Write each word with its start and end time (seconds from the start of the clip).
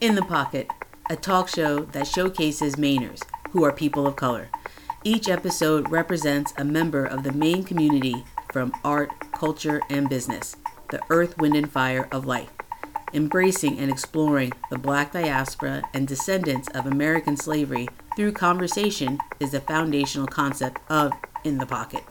In 0.00 0.14
the 0.14 0.22
Pocket, 0.22 0.70
a 1.10 1.16
talk 1.16 1.48
show 1.48 1.80
that 1.80 2.06
showcases 2.06 2.76
Mainers, 2.76 3.20
who 3.50 3.64
are 3.64 3.72
people 3.72 4.06
of 4.06 4.14
color. 4.14 4.48
Each 5.02 5.28
episode 5.28 5.90
represents 5.90 6.54
a 6.56 6.62
member 6.62 7.04
of 7.04 7.24
the 7.24 7.32
Maine 7.32 7.64
community 7.64 8.24
from 8.52 8.72
art, 8.84 9.10
culture, 9.32 9.80
and 9.90 10.08
business, 10.08 10.54
the 10.92 11.02
earth, 11.10 11.36
wind, 11.38 11.56
and 11.56 11.68
fire 11.68 12.06
of 12.12 12.26
life. 12.26 12.50
Embracing 13.12 13.80
and 13.80 13.90
exploring 13.90 14.52
the 14.70 14.78
black 14.78 15.10
diaspora 15.10 15.82
and 15.92 16.06
descendants 16.06 16.68
of 16.76 16.86
American 16.86 17.36
slavery 17.36 17.88
through 18.14 18.30
conversation 18.30 19.18
is 19.40 19.50
the 19.50 19.60
foundational 19.60 20.28
concept 20.28 20.80
of 20.88 21.12
In 21.42 21.58
the 21.58 21.66
Pocket. 21.66 22.04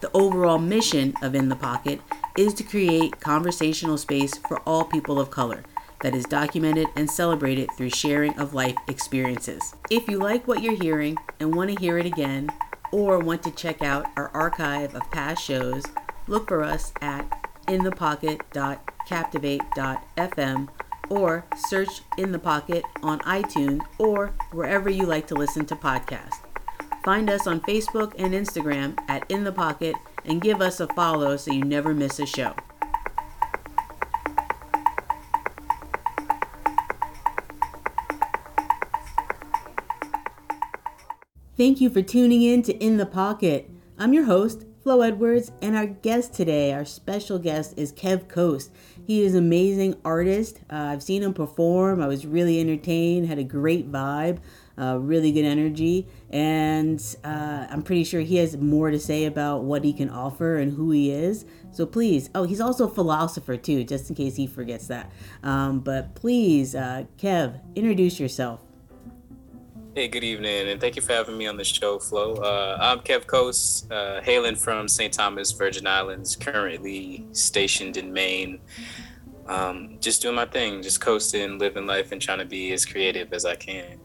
The 0.00 0.12
overall 0.12 0.58
mission 0.58 1.14
of 1.22 1.34
In 1.34 1.48
the 1.48 1.56
Pocket 1.56 2.00
is 2.38 2.54
to 2.54 2.62
create 2.62 3.18
conversational 3.18 3.98
space 3.98 4.36
for 4.46 4.60
all 4.60 4.84
people 4.84 5.18
of 5.18 5.32
color 5.32 5.64
that 6.02 6.14
is 6.14 6.24
documented 6.24 6.88
and 6.96 7.10
celebrated 7.10 7.68
through 7.76 7.90
sharing 7.90 8.38
of 8.38 8.54
life 8.54 8.76
experiences. 8.88 9.74
If 9.90 10.08
you 10.08 10.18
like 10.18 10.46
what 10.46 10.62
you're 10.62 10.80
hearing 10.80 11.16
and 11.40 11.54
want 11.54 11.70
to 11.70 11.80
hear 11.80 11.98
it 11.98 12.06
again, 12.06 12.50
or 12.92 13.18
want 13.18 13.42
to 13.42 13.50
check 13.50 13.82
out 13.82 14.06
our 14.16 14.28
archive 14.28 14.94
of 14.94 15.02
past 15.10 15.44
shows, 15.44 15.82
look 16.26 16.48
for 16.48 16.62
us 16.62 16.92
at 17.00 17.26
inthepocket.captivate.fm 17.68 20.68
or 21.08 21.44
search 21.68 22.02
In 22.18 22.32
the 22.32 22.38
Pocket 22.38 22.84
on 23.02 23.20
iTunes 23.20 23.80
or 23.98 24.34
wherever 24.52 24.90
you 24.90 25.06
like 25.06 25.26
to 25.28 25.34
listen 25.34 25.64
to 25.66 25.76
podcasts. 25.76 26.40
Find 27.04 27.30
us 27.30 27.46
on 27.46 27.60
Facebook 27.60 28.12
and 28.18 28.34
Instagram 28.34 28.98
at 29.08 29.30
In 29.30 29.44
the 29.44 29.52
Pocket 29.52 29.94
and 30.24 30.40
give 30.40 30.60
us 30.60 30.80
a 30.80 30.88
follow 30.88 31.36
so 31.36 31.52
you 31.52 31.62
never 31.62 31.94
miss 31.94 32.18
a 32.18 32.26
show. 32.26 32.56
Thank 41.56 41.80
you 41.80 41.88
for 41.88 42.02
tuning 42.02 42.42
in 42.42 42.62
to 42.64 42.74
In 42.84 42.98
the 42.98 43.06
Pocket. 43.06 43.70
I'm 43.98 44.12
your 44.12 44.24
host, 44.24 44.66
Flo 44.82 45.00
Edwards, 45.00 45.52
and 45.62 45.74
our 45.74 45.86
guest 45.86 46.34
today, 46.34 46.74
our 46.74 46.84
special 46.84 47.38
guest, 47.38 47.72
is 47.78 47.94
Kev 47.94 48.28
Coast. 48.28 48.70
He 49.06 49.22
is 49.22 49.32
an 49.32 49.38
amazing 49.38 49.96
artist. 50.04 50.60
Uh, 50.68 50.90
I've 50.92 51.02
seen 51.02 51.22
him 51.22 51.32
perform. 51.32 52.02
I 52.02 52.08
was 52.08 52.26
really 52.26 52.60
entertained, 52.60 53.26
had 53.26 53.38
a 53.38 53.42
great 53.42 53.90
vibe, 53.90 54.40
uh, 54.76 54.98
really 54.98 55.32
good 55.32 55.46
energy, 55.46 56.06
and 56.28 57.02
uh, 57.24 57.68
I'm 57.70 57.82
pretty 57.82 58.04
sure 58.04 58.20
he 58.20 58.36
has 58.36 58.58
more 58.58 58.90
to 58.90 59.00
say 59.00 59.24
about 59.24 59.64
what 59.64 59.82
he 59.82 59.94
can 59.94 60.10
offer 60.10 60.58
and 60.58 60.74
who 60.74 60.90
he 60.90 61.10
is. 61.10 61.46
So 61.70 61.86
please, 61.86 62.28
oh, 62.34 62.42
he's 62.42 62.60
also 62.60 62.86
a 62.86 62.94
philosopher 62.94 63.56
too, 63.56 63.82
just 63.82 64.10
in 64.10 64.14
case 64.14 64.36
he 64.36 64.46
forgets 64.46 64.88
that. 64.88 65.10
Um, 65.42 65.80
but 65.80 66.16
please, 66.16 66.74
uh, 66.74 67.04
Kev, 67.16 67.62
introduce 67.74 68.20
yourself. 68.20 68.65
Hey, 69.96 70.08
good 70.08 70.24
evening, 70.24 70.68
and 70.68 70.78
thank 70.78 70.94
you 70.94 71.00
for 71.00 71.14
having 71.14 71.38
me 71.38 71.46
on 71.46 71.56
the 71.56 71.64
show, 71.64 71.98
Flo. 71.98 72.34
Uh, 72.34 72.76
I'm 72.78 72.98
Kev 72.98 73.26
Coast, 73.26 73.90
uh, 73.90 74.20
hailing 74.20 74.54
from 74.54 74.88
St. 74.88 75.10
Thomas, 75.10 75.52
Virgin 75.52 75.86
Islands, 75.86 76.36
currently 76.36 77.26
stationed 77.32 77.96
in 77.96 78.12
Maine. 78.12 78.60
Um, 79.46 79.96
just 79.98 80.20
doing 80.20 80.34
my 80.34 80.44
thing, 80.44 80.82
just 80.82 81.00
coasting, 81.00 81.58
living 81.58 81.86
life, 81.86 82.12
and 82.12 82.20
trying 82.20 82.40
to 82.40 82.44
be 82.44 82.74
as 82.74 82.84
creative 82.84 83.32
as 83.32 83.46
I 83.46 83.54
can. 83.54 83.98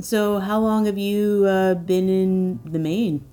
So, 0.00 0.38
how 0.38 0.60
long 0.60 0.86
have 0.86 0.98
you 0.98 1.44
uh, 1.44 1.74
been 1.74 2.08
in 2.08 2.60
the 2.64 2.78
Maine? 2.78 3.24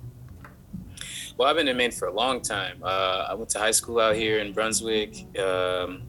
Well, 1.37 1.49
I've 1.49 1.55
been 1.55 1.67
in 1.67 1.77
Maine 1.77 1.91
for 1.91 2.07
a 2.07 2.13
long 2.13 2.41
time. 2.41 2.79
Uh, 2.81 3.27
I 3.29 3.35
went 3.35 3.51
to 3.51 3.59
high 3.59 3.69
school 3.69 3.99
out 3.99 4.15
here 4.15 4.39
in 4.39 4.53
Brunswick. 4.53 5.37
Um, 5.37 6.01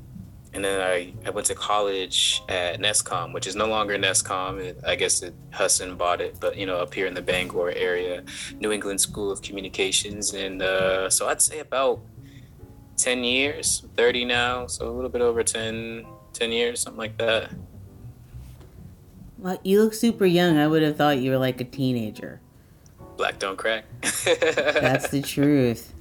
and 0.55 0.64
then 0.64 0.80
I, 0.80 1.12
I 1.27 1.30
went 1.30 1.48
to 1.48 1.55
college 1.55 2.42
at 2.48 2.80
NESCOM, 2.80 3.33
which 3.34 3.47
is 3.47 3.56
no 3.56 3.66
longer 3.66 3.98
NESCOM. 3.98 4.60
It, 4.60 4.80
I 4.86 4.94
guess 4.94 5.22
it, 5.22 5.34
Husson 5.52 5.97
bought 5.97 6.20
it, 6.20 6.36
but 6.41 6.56
you 6.56 6.65
know, 6.65 6.76
up 6.76 6.94
here 6.94 7.06
in 7.06 7.15
the 7.15 7.22
Bangor 7.22 7.72
area, 7.72 8.22
New 8.60 8.70
England 8.70 9.00
School 9.00 9.32
of 9.32 9.42
Communications, 9.42 10.32
and 10.32 10.62
uh, 10.62 11.10
so 11.10 11.28
I'd 11.28 11.42
say 11.42 11.59
about 11.59 12.00
10 12.97 13.25
years, 13.25 13.84
30 13.97 14.25
now, 14.26 14.66
so 14.66 14.88
a 14.88 14.92
little 14.92 15.10
bit 15.10 15.20
over 15.20 15.42
10, 15.42 16.06
10 16.32 16.53
years, 16.53 16.81
something 16.81 16.98
like 16.98 17.19
that. 17.19 17.50
Well, 19.38 19.59
you 19.65 19.82
look 19.82 19.94
super 19.94 20.25
young. 20.25 20.56
I 20.56 20.66
would 20.66 20.82
have 20.82 20.97
thought 20.97 21.19
you 21.19 21.31
were 21.32 21.38
like 21.38 21.60
a 21.60 21.65
teenager. 21.65 22.41
Black 23.16 23.38
don't 23.38 23.56
crack. 23.56 23.84
That's 24.25 25.09
the 25.09 25.22
truth. 25.22 25.94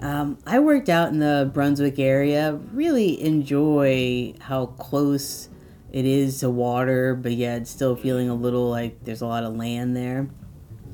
Um, 0.00 0.38
I 0.46 0.60
worked 0.60 0.88
out 0.88 1.08
in 1.08 1.18
the 1.18 1.50
Brunswick 1.52 1.98
area. 1.98 2.58
Really 2.72 3.20
enjoy 3.22 4.34
how 4.40 4.66
close 4.66 5.48
it 5.92 6.04
is 6.04 6.40
to 6.40 6.50
water, 6.50 7.14
but 7.14 7.32
yet 7.32 7.66
still 7.66 7.96
feeling 7.96 8.28
a 8.28 8.34
little 8.34 8.70
like 8.70 9.04
there's 9.04 9.22
a 9.22 9.26
lot 9.26 9.44
of 9.44 9.56
land 9.56 9.96
there. 9.96 10.28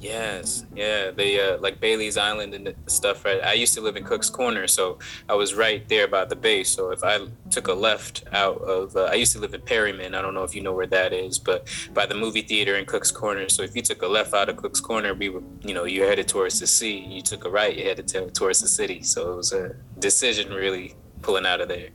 Yes, 0.05 0.67
yeah, 0.75 1.13
they 1.13 1.41
uh, 1.41 1.57
like 1.61 1.81
Bailey's 1.81 2.19
Island 2.19 2.53
and 2.53 2.75
stuff. 2.87 3.25
Right, 3.25 3.43
I 3.43 3.55
used 3.55 3.73
to 3.73 3.81
live 3.81 3.97
in 3.97 4.05
Cook's 4.05 4.29
Corner, 4.29 4.67
so 4.69 4.99
I 5.31 5.35
was 5.35 5.55
right 5.55 5.89
there 5.89 6.07
by 6.07 6.27
the 6.27 6.37
bay. 6.37 6.63
So 6.63 6.91
if 6.91 7.03
I 7.03 7.21
took 7.49 7.69
a 7.69 7.73
left 7.73 8.23
out 8.31 8.59
of, 8.59 8.95
uh, 8.97 9.05
I 9.05 9.15
used 9.15 9.33
to 9.33 9.39
live 9.39 9.55
in 9.55 9.63
Perryman. 9.63 10.15
I 10.15 10.21
don't 10.21 10.35
know 10.35 10.43
if 10.43 10.55
you 10.55 10.61
know 10.61 10.75
where 10.75 10.87
that 10.89 11.15
is, 11.15 11.39
but 11.39 11.67
by 11.95 12.05
the 12.05 12.15
movie 12.15 12.43
theater 12.43 12.77
in 12.77 12.85
Cook's 12.85 13.11
Corner. 13.11 13.49
So 13.49 13.63
if 13.63 13.75
you 13.75 13.81
took 13.81 14.03
a 14.03 14.07
left 14.07 14.35
out 14.35 14.51
of 14.51 14.59
Cook's 14.59 14.79
Corner, 14.79 15.15
we 15.15 15.31
were, 15.31 15.43
you 15.63 15.73
know, 15.73 15.85
you 15.85 16.03
headed 16.03 16.29
towards 16.29 16.61
the 16.61 16.67
sea. 16.67 16.99
You 16.99 17.23
took 17.23 17.47
a 17.47 17.51
right, 17.51 17.75
you 17.75 17.85
headed 17.85 18.07
to, 18.09 18.31
towards 18.33 18.61
the 18.61 18.69
city. 18.69 19.03
So 19.03 19.33
it 19.33 19.37
was 19.37 19.55
a 19.55 19.75
decision 20.01 20.53
really 20.53 20.97
pulling 21.23 21.47
out 21.47 21.63
of 21.63 21.69
there. 21.69 21.89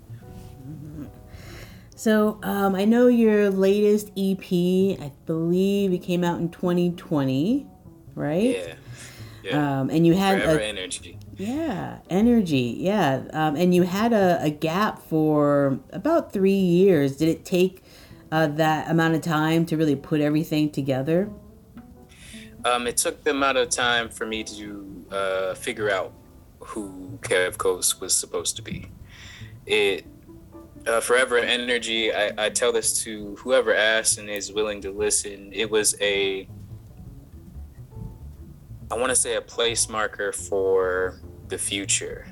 So 1.96 2.40
um, 2.42 2.74
I 2.74 2.86
know 2.86 3.06
your 3.06 3.52
latest 3.52 4.08
EP, 4.18 4.42
I 5.00 5.12
believe 5.28 5.94
it 5.94 6.00
came 6.00 6.24
out 6.24 6.40
in 6.40 6.50
2020 6.50 7.68
right? 8.16 8.58
Yeah. 8.58 8.74
yeah. 9.44 9.80
Um, 9.80 9.90
and 9.90 10.06
you 10.06 10.14
had 10.14 10.42
Forever 10.42 10.60
a, 10.60 10.64
energy. 10.64 11.18
Yeah, 11.38 12.00
energy. 12.10 12.76
Yeah, 12.78 13.24
um, 13.32 13.56
and 13.56 13.74
you 13.74 13.84
had 13.84 14.12
a, 14.14 14.40
a 14.42 14.50
gap 14.50 15.00
for 15.00 15.80
about 15.92 16.34
three 16.34 16.52
years. 16.52 17.18
Did 17.18 17.30
it 17.30 17.46
take 17.46 17.84
uh, 18.32 18.48
that 18.48 18.90
amount 18.90 19.16
of 19.16 19.22
time 19.22 19.66
to 19.68 19.78
really 19.78 19.96
put 19.96 20.22
everything 20.22 20.70
together? 20.70 21.30
Um, 22.66 22.88
it 22.88 22.98
took 22.98 23.24
the 23.24 23.32
amount 23.32 23.58
of 23.58 23.70
time 23.70 24.10
for 24.10 24.26
me 24.26 24.44
to 24.44 25.06
uh, 25.12 25.54
figure 25.54 25.90
out 25.90 26.12
who 26.60 27.18
Kev 27.22 27.58
Coast 27.58 28.02
was 28.02 28.14
supposed 28.14 28.58
to 28.58 28.62
be. 28.62 28.90
It 29.66 30.06
uh, 30.86 31.00
forever 31.00 31.38
energy. 31.38 32.14
I, 32.14 32.32
I 32.38 32.50
tell 32.50 32.72
this 32.72 33.04
to 33.04 33.36
whoever 33.38 33.74
asks 33.74 34.18
and 34.18 34.30
is 34.30 34.52
willing 34.52 34.82
to 34.82 34.92
listen. 34.92 35.52
It 35.54 35.70
was 35.70 35.96
a 36.02 36.48
I 38.92 38.96
want 38.96 39.10
to 39.10 39.16
say 39.16 39.36
a 39.36 39.42
place 39.42 39.88
marker 39.88 40.32
for 40.32 41.20
the 41.48 41.58
future. 41.58 42.26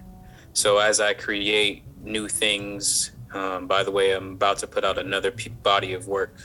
So 0.53 0.79
as 0.79 0.99
I 0.99 1.13
create 1.13 1.83
new 2.01 2.27
things, 2.27 3.11
um, 3.31 3.67
by 3.67 3.83
the 3.83 3.91
way, 3.91 4.13
I'm 4.13 4.31
about 4.31 4.57
to 4.59 4.67
put 4.67 4.83
out 4.83 4.97
another 4.97 5.29
p- 5.29 5.49
body 5.49 5.93
of 5.93 6.07
work 6.07 6.35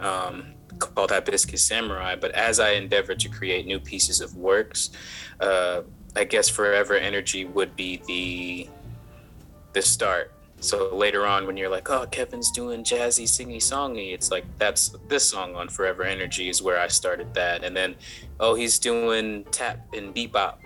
um, 0.00 0.52
called 0.78 1.10
Hibiscus 1.10 1.62
Samurai. 1.62 2.14
But 2.14 2.32
as 2.32 2.60
I 2.60 2.72
endeavor 2.72 3.14
to 3.14 3.28
create 3.30 3.64
new 3.64 3.80
pieces 3.80 4.20
of 4.20 4.36
works, 4.36 4.90
uh, 5.40 5.80
I 6.14 6.24
guess 6.24 6.50
Forever 6.50 6.94
Energy 6.96 7.46
would 7.46 7.74
be 7.74 8.02
the 8.06 8.68
the 9.72 9.82
start. 9.82 10.33
So 10.64 10.94
later 10.94 11.26
on, 11.26 11.46
when 11.46 11.58
you're 11.58 11.68
like, 11.68 11.90
"Oh, 11.90 12.06
Kevin's 12.06 12.50
doing 12.50 12.84
jazzy, 12.84 13.24
singy, 13.24 13.58
songy," 13.58 14.14
it's 14.14 14.30
like 14.30 14.46
that's 14.58 14.96
this 15.08 15.28
song 15.28 15.54
on 15.54 15.68
Forever 15.68 16.04
Energy 16.04 16.48
is 16.48 16.62
where 16.62 16.80
I 16.80 16.88
started 16.88 17.34
that, 17.34 17.62
and 17.62 17.76
then, 17.76 17.96
oh, 18.40 18.54
he's 18.54 18.78
doing 18.78 19.44
tap 19.50 19.86
and 19.92 20.14
bebop, 20.14 20.56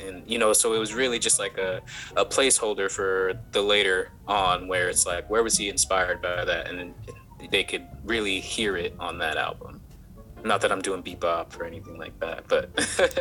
and 0.00 0.24
you 0.26 0.38
know, 0.38 0.52
so 0.52 0.74
it 0.74 0.78
was 0.78 0.92
really 0.92 1.20
just 1.20 1.38
like 1.38 1.56
a 1.56 1.80
a 2.16 2.24
placeholder 2.24 2.90
for 2.90 3.34
the 3.52 3.62
later 3.62 4.10
on, 4.26 4.66
where 4.66 4.88
it's 4.88 5.06
like, 5.06 5.30
where 5.30 5.44
was 5.44 5.56
he 5.56 5.68
inspired 5.68 6.20
by 6.20 6.44
that, 6.44 6.68
and 6.68 6.92
they 7.52 7.62
could 7.62 7.86
really 8.04 8.40
hear 8.40 8.76
it 8.76 8.92
on 8.98 9.18
that 9.18 9.36
album. 9.36 9.80
Not 10.42 10.62
that 10.62 10.72
I'm 10.72 10.82
doing 10.82 11.00
bebop 11.00 11.58
or 11.58 11.64
anything 11.64 11.96
like 11.96 12.18
that, 12.18 12.48
but 12.48 12.74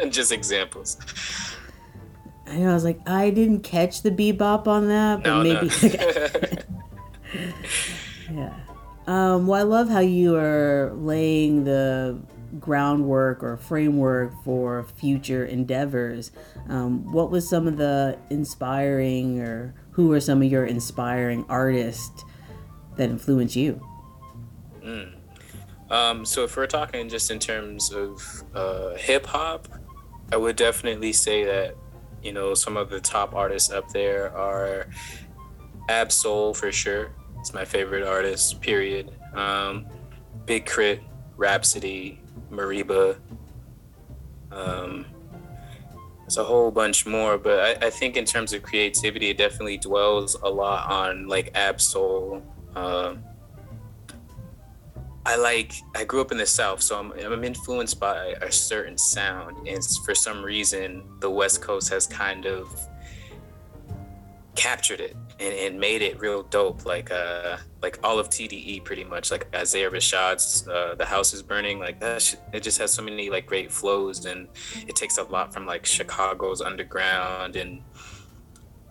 just 0.10 0.32
examples. 0.32 0.98
I 2.46 2.74
was 2.74 2.84
like, 2.84 3.00
I 3.08 3.30
didn't 3.30 3.62
catch 3.62 4.02
the 4.02 4.12
bebop 4.12 4.68
on 4.68 4.88
that, 4.90 5.24
but 5.24 5.30
no, 5.30 5.44
maybe. 5.44 5.70
No. 7.32 7.52
yeah. 8.42 8.54
Um, 9.08 9.48
well, 9.48 9.60
I 9.60 9.64
love 9.64 9.90
how 9.90 10.00
you 10.00 10.36
are 10.36 10.94
laying 10.96 11.64
the 11.64 12.20
groundwork 12.60 13.44
or 13.44 13.58
framework 13.58 14.32
for 14.44 14.84
future 14.84 15.46
endeavors. 15.46 16.32
Um, 16.70 17.12
what 17.12 17.32
was 17.32 17.50
some 17.50 17.68
of 17.68 17.78
the 17.78 18.18
inspiring, 18.30 19.40
or 19.40 19.74
who 19.92 20.12
are 20.14 20.20
some 20.20 20.42
of 20.42 20.50
your 20.50 20.66
inspiring 20.66 21.46
artists 21.50 22.24
that 22.98 23.10
influence 23.10 23.56
you? 23.56 23.86
Mm. 24.84 25.14
Um, 25.90 26.26
so, 26.26 26.44
if 26.44 26.56
we're 26.56 26.68
talking 26.68 27.10
just 27.10 27.32
in 27.32 27.40
terms 27.40 27.92
of 27.92 28.44
uh, 28.56 28.96
hip 28.96 29.26
hop, 29.26 29.68
I 30.32 30.38
would 30.38 30.56
definitely 30.56 31.14
say 31.14 31.44
that 31.44 31.76
you 32.24 32.32
know, 32.32 32.54
some 32.54 32.78
of 32.78 32.90
the 32.90 33.00
top 33.00 33.36
artists 33.36 33.72
up 33.72 33.90
there 33.90 34.36
are 34.36 34.88
Ab-Soul 35.90 36.54
for 36.54 36.72
sure. 36.72 37.12
It's 37.40 37.54
my 37.54 37.66
favorite 37.66 38.08
artist. 38.08 38.62
Period. 38.62 39.12
Um, 39.34 39.86
Big 40.46 40.66
K.R.I.T., 40.66 41.02
Rapsody, 41.36 42.22
Mereba. 42.52 43.18
Um, 44.52 45.06
there's 46.22 46.38
a 46.38 46.44
whole 46.44 46.72
bunch 46.72 47.06
more, 47.06 47.38
but 47.38 47.60
I, 47.60 47.88
I, 47.88 47.90
think 47.90 48.16
in 48.16 48.24
terms 48.24 48.54
of 48.54 48.62
creativity, 48.62 49.30
it 49.30 49.38
definitely 49.38 49.78
dwells 49.78 50.36
a 50.42 50.50
lot 50.50 50.90
on 50.90 51.28
like 51.28 51.52
Ab-Soul. 51.56 52.44
Uh, 52.76 53.16
I 55.26 55.38
like. 55.38 55.74
I 55.96 56.04
grew 56.04 56.22
up 56.22 56.32
in 56.32 56.38
the 56.38 56.46
South, 56.46 56.82
so 56.82 57.00
I'm, 57.00 57.12
I'm 57.14 57.44
influenced 57.44 58.00
by 58.00 58.36
a 58.42 58.52
certain 58.52 58.98
sound, 58.98 59.68
and 59.68 59.82
for 60.06 60.14
some 60.14 60.44
reason, 60.44 61.04
the 61.20 61.30
West 61.30 61.62
Coast 61.62 61.90
has 61.90 62.06
kind 62.08 62.46
of 62.46 62.68
captured 64.56 65.00
it 65.00 65.16
and, 65.40 65.54
and 65.54 65.80
made 65.80 66.02
it 66.02 66.20
real 66.20 66.44
dope. 66.44 66.86
Like 66.86 67.10
uh, 67.10 67.58
like 67.82 68.00
all 68.04 68.20
of 68.20 68.30
TDE, 68.30 68.84
pretty 68.84 69.06
much. 69.06 69.32
Like 69.32 69.48
Isaiah 69.56 69.90
Rashad's 69.90 70.68
uh, 70.68 70.96
"The 70.96 71.06
House 71.06 71.34
Is 71.34 71.42
Burning." 71.42 71.80
Like 71.80 72.02
that, 72.02 72.36
it 72.52 72.62
just 72.62 72.78
has 72.80 72.94
so 72.94 73.02
many 73.02 73.30
like 73.30 73.46
great 73.46 73.72
flows, 73.72 74.26
and 74.26 74.50
it 74.88 74.98
takes 74.98 75.18
a 75.18 75.24
lot 75.24 75.54
from 75.54 75.66
like 75.66 75.86
Chicago's 75.86 76.62
underground, 76.62 77.56
and 77.56 77.82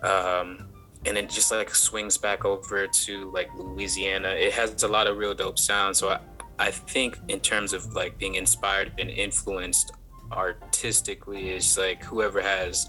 um, 0.02 0.71
and 1.04 1.18
it 1.18 1.28
just 1.28 1.50
like 1.50 1.74
swings 1.74 2.16
back 2.16 2.44
over 2.44 2.86
to 2.86 3.30
like 3.32 3.50
Louisiana. 3.56 4.28
It 4.30 4.52
has 4.52 4.82
a 4.82 4.88
lot 4.88 5.06
of 5.06 5.16
real 5.16 5.34
dope 5.34 5.58
sound. 5.58 5.96
So 5.96 6.10
I, 6.10 6.20
I 6.58 6.70
think 6.70 7.18
in 7.28 7.40
terms 7.40 7.72
of 7.72 7.94
like 7.94 8.18
being 8.18 8.36
inspired 8.36 8.92
and 8.98 9.10
influenced 9.10 9.92
artistically 10.30 11.50
is 11.50 11.76
like 11.76 12.02
whoever 12.04 12.40
has 12.40 12.88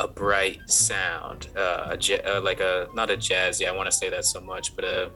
a 0.00 0.08
bright 0.08 0.58
sound, 0.68 1.48
uh, 1.56 1.96
a, 1.96 2.36
uh, 2.36 2.40
like 2.40 2.60
a 2.60 2.88
not 2.94 3.10
a 3.10 3.16
jazzy. 3.16 3.68
I 3.68 3.72
want 3.72 3.86
to 3.86 3.96
say 3.96 4.10
that 4.10 4.24
so 4.24 4.40
much, 4.40 4.74
but 4.74 4.84
a 4.84 5.10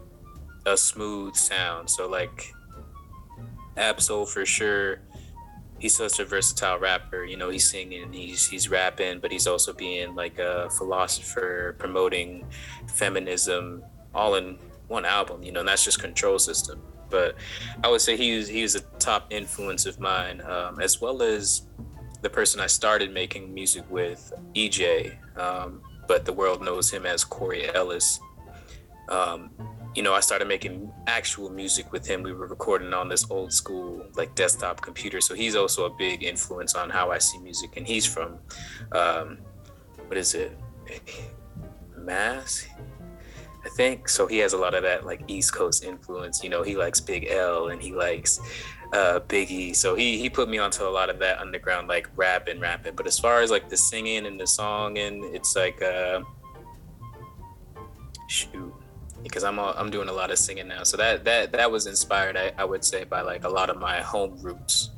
a 0.66 0.76
smooth 0.76 1.34
sound. 1.34 1.90
So 1.90 2.08
like 2.08 2.52
Ab-Soul 3.76 4.26
for 4.26 4.44
sure. 4.44 5.00
He's 5.78 5.96
such 5.96 6.18
a 6.18 6.24
versatile 6.24 6.78
rapper. 6.78 7.24
You 7.24 7.36
know, 7.36 7.50
he's 7.50 7.68
singing, 7.68 8.12
he's 8.12 8.48
he's 8.48 8.68
rapping, 8.68 9.20
but 9.20 9.30
he's 9.30 9.46
also 9.46 9.72
being 9.72 10.14
like 10.14 10.38
a 10.38 10.68
philosopher, 10.70 11.76
promoting 11.78 12.44
feminism, 12.88 13.84
all 14.14 14.34
in 14.34 14.58
one 14.88 15.04
album. 15.04 15.42
You 15.42 15.52
know, 15.52 15.60
and 15.60 15.68
that's 15.68 15.84
just 15.84 16.00
Control 16.00 16.38
System. 16.38 16.82
But 17.10 17.36
I 17.82 17.88
would 17.88 18.00
say 18.00 18.16
he 18.16 18.62
was 18.62 18.74
a 18.74 18.80
top 18.98 19.28
influence 19.30 19.86
of 19.86 19.98
mine, 19.98 20.42
um, 20.42 20.80
as 20.80 21.00
well 21.00 21.22
as 21.22 21.62
the 22.20 22.28
person 22.28 22.60
I 22.60 22.66
started 22.66 23.12
making 23.12 23.54
music 23.54 23.84
with, 23.88 24.32
EJ, 24.54 25.16
um, 25.38 25.80
but 26.06 26.24
the 26.24 26.32
world 26.32 26.62
knows 26.62 26.90
him 26.90 27.06
as 27.06 27.24
Corey 27.24 27.72
Ellis. 27.74 28.18
Um, 29.08 29.50
you 29.98 30.04
know, 30.04 30.14
I 30.14 30.20
started 30.20 30.46
making 30.46 30.92
actual 31.08 31.50
music 31.50 31.90
with 31.90 32.06
him. 32.06 32.22
We 32.22 32.32
were 32.32 32.46
recording 32.46 32.94
on 32.94 33.08
this 33.08 33.28
old 33.32 33.52
school, 33.52 34.06
like 34.14 34.32
desktop 34.36 34.80
computer. 34.80 35.20
So 35.20 35.34
he's 35.34 35.56
also 35.56 35.86
a 35.86 35.90
big 35.90 36.22
influence 36.22 36.76
on 36.76 36.88
how 36.88 37.10
I 37.10 37.18
see 37.18 37.36
music. 37.40 37.76
And 37.76 37.84
he's 37.84 38.06
from, 38.06 38.38
um, 38.92 39.38
what 40.06 40.16
is 40.16 40.36
it? 40.36 40.56
Mass? 41.98 42.64
I 43.64 43.68
think. 43.70 44.08
So 44.08 44.28
he 44.28 44.38
has 44.38 44.52
a 44.52 44.56
lot 44.56 44.74
of 44.74 44.84
that 44.84 45.04
like 45.04 45.20
East 45.26 45.52
Coast 45.52 45.82
influence. 45.82 46.44
You 46.44 46.50
know, 46.50 46.62
he 46.62 46.76
likes 46.76 47.00
Big 47.00 47.26
L 47.28 47.70
and 47.70 47.82
he 47.82 47.92
likes 47.92 48.38
uh, 48.92 49.18
Biggie. 49.26 49.74
So 49.74 49.96
he 49.96 50.16
he 50.16 50.30
put 50.30 50.48
me 50.48 50.58
onto 50.58 50.84
a 50.84 50.92
lot 50.98 51.10
of 51.10 51.18
that 51.18 51.40
underground 51.40 51.88
like 51.88 52.08
rap 52.14 52.46
and 52.46 52.60
rapping. 52.60 52.94
But 52.94 53.08
as 53.08 53.18
far 53.18 53.42
as 53.42 53.50
like 53.50 53.68
the 53.68 53.76
singing 53.76 54.26
and 54.26 54.38
the 54.38 54.46
song 54.46 54.96
and 54.98 55.24
it's 55.34 55.56
like 55.56 55.82
uh, 55.82 56.20
shoot 58.28 58.72
because 59.22 59.44
I'm 59.44 59.58
all, 59.58 59.74
I'm 59.76 59.90
doing 59.90 60.08
a 60.08 60.12
lot 60.12 60.30
of 60.30 60.38
singing 60.38 60.68
now. 60.68 60.82
So 60.82 60.96
that 60.96 61.24
that 61.24 61.52
that 61.52 61.70
was 61.70 61.86
inspired, 61.86 62.36
I, 62.36 62.52
I 62.56 62.64
would 62.64 62.84
say, 62.84 63.04
by 63.04 63.20
like 63.22 63.44
a 63.44 63.48
lot 63.48 63.70
of 63.70 63.78
my 63.78 64.00
home 64.00 64.38
roots 64.40 64.90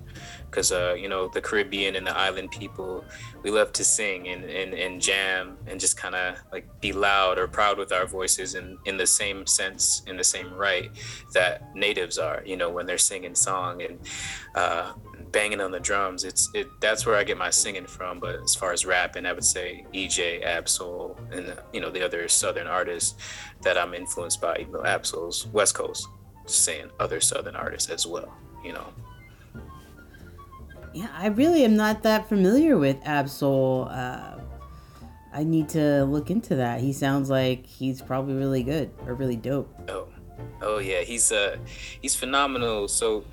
because 0.51 0.73
uh, 0.73 0.95
you 0.99 1.09
know 1.09 1.29
the 1.29 1.41
Caribbean 1.41 1.97
and 1.97 2.07
the 2.07 2.17
island 2.17 2.51
people, 2.51 3.05
we 3.43 3.51
love 3.51 3.73
to 3.75 3.85
sing 3.85 4.29
and, 4.29 4.45
and, 4.45 4.75
and 4.75 5.01
jam 5.01 5.57
and 5.67 5.79
just 5.79 5.97
kind 5.97 6.15
of 6.15 6.37
like 6.53 6.67
be 6.81 6.93
loud 6.93 7.39
or 7.39 7.47
proud 7.47 7.79
with 7.79 7.93
our 7.93 8.07
voices 8.07 8.55
in, 8.55 8.77
in 8.85 8.97
the 8.97 9.07
same 9.07 9.47
sense, 9.47 10.03
in 10.07 10.17
the 10.17 10.25
same 10.25 10.53
right 10.55 10.91
that 11.33 11.75
natives 11.75 12.19
are, 12.19 12.43
you 12.45 12.57
know, 12.57 12.69
when 12.69 12.87
they're 12.87 12.99
singing 12.99 13.35
song 13.35 13.83
and 13.83 13.99
uh, 14.55 14.93
banging 15.33 15.61
on 15.61 15.71
the 15.71 15.81
drums. 15.81 16.25
It's 16.25 16.51
it 16.55 16.69
that's 16.81 17.07
where 17.07 17.17
I 17.17 17.25
get 17.25 17.39
my 17.39 17.51
singing 17.51 17.87
from. 17.87 18.21
But 18.21 18.37
as 18.43 18.55
far 18.55 18.73
as 18.73 18.85
rapping, 18.85 19.27
I 19.27 19.33
would 19.33 19.45
say 19.45 19.87
EJ, 19.93 20.45
Ab-Soul, 20.45 21.19
and 21.33 21.57
you 21.73 21.81
know 21.81 21.91
the 21.91 22.05
other 22.05 22.29
Southern 22.29 22.67
artists 22.67 23.15
that 23.63 23.79
I'm 23.79 23.95
influenced 23.95 24.41
by. 24.41 24.59
Even 24.61 24.73
though 24.73 24.85
Ab-Soul's 24.85 25.47
West 25.49 25.75
Coast, 25.75 26.09
just 26.45 26.65
saying 26.65 26.91
other 26.99 27.21
Southern 27.21 27.57
artists 27.57 27.91
as 27.91 28.07
well. 28.07 28.33
You 28.65 28.75
know. 28.75 28.87
Yeah, 30.93 31.09
I 31.17 31.29
really 31.29 31.65
am 31.65 31.77
not 31.77 32.03
that 32.03 32.29
familiar 32.29 32.77
with 32.77 32.97
Ab-Soul. 33.05 33.89
Uh, 33.91 34.41
I 35.33 35.45
need 35.45 35.69
to 35.71 36.05
look 36.05 36.31
into 36.31 36.57
that. 36.57 36.81
He 36.81 36.93
sounds 36.93 37.31
like 37.31 37.65
he's 37.65 38.03
probably 38.03 38.35
really 38.35 38.63
good 38.63 38.91
or 39.07 39.15
really 39.15 39.37
dope. 39.37 39.73
Oh, 39.89 40.09
oh 40.61 40.79
yeah, 40.79 41.03
he's 41.03 41.31
uh, 41.31 41.57
he's 42.01 42.17
phenomenal. 42.17 42.89
So, 42.89 43.25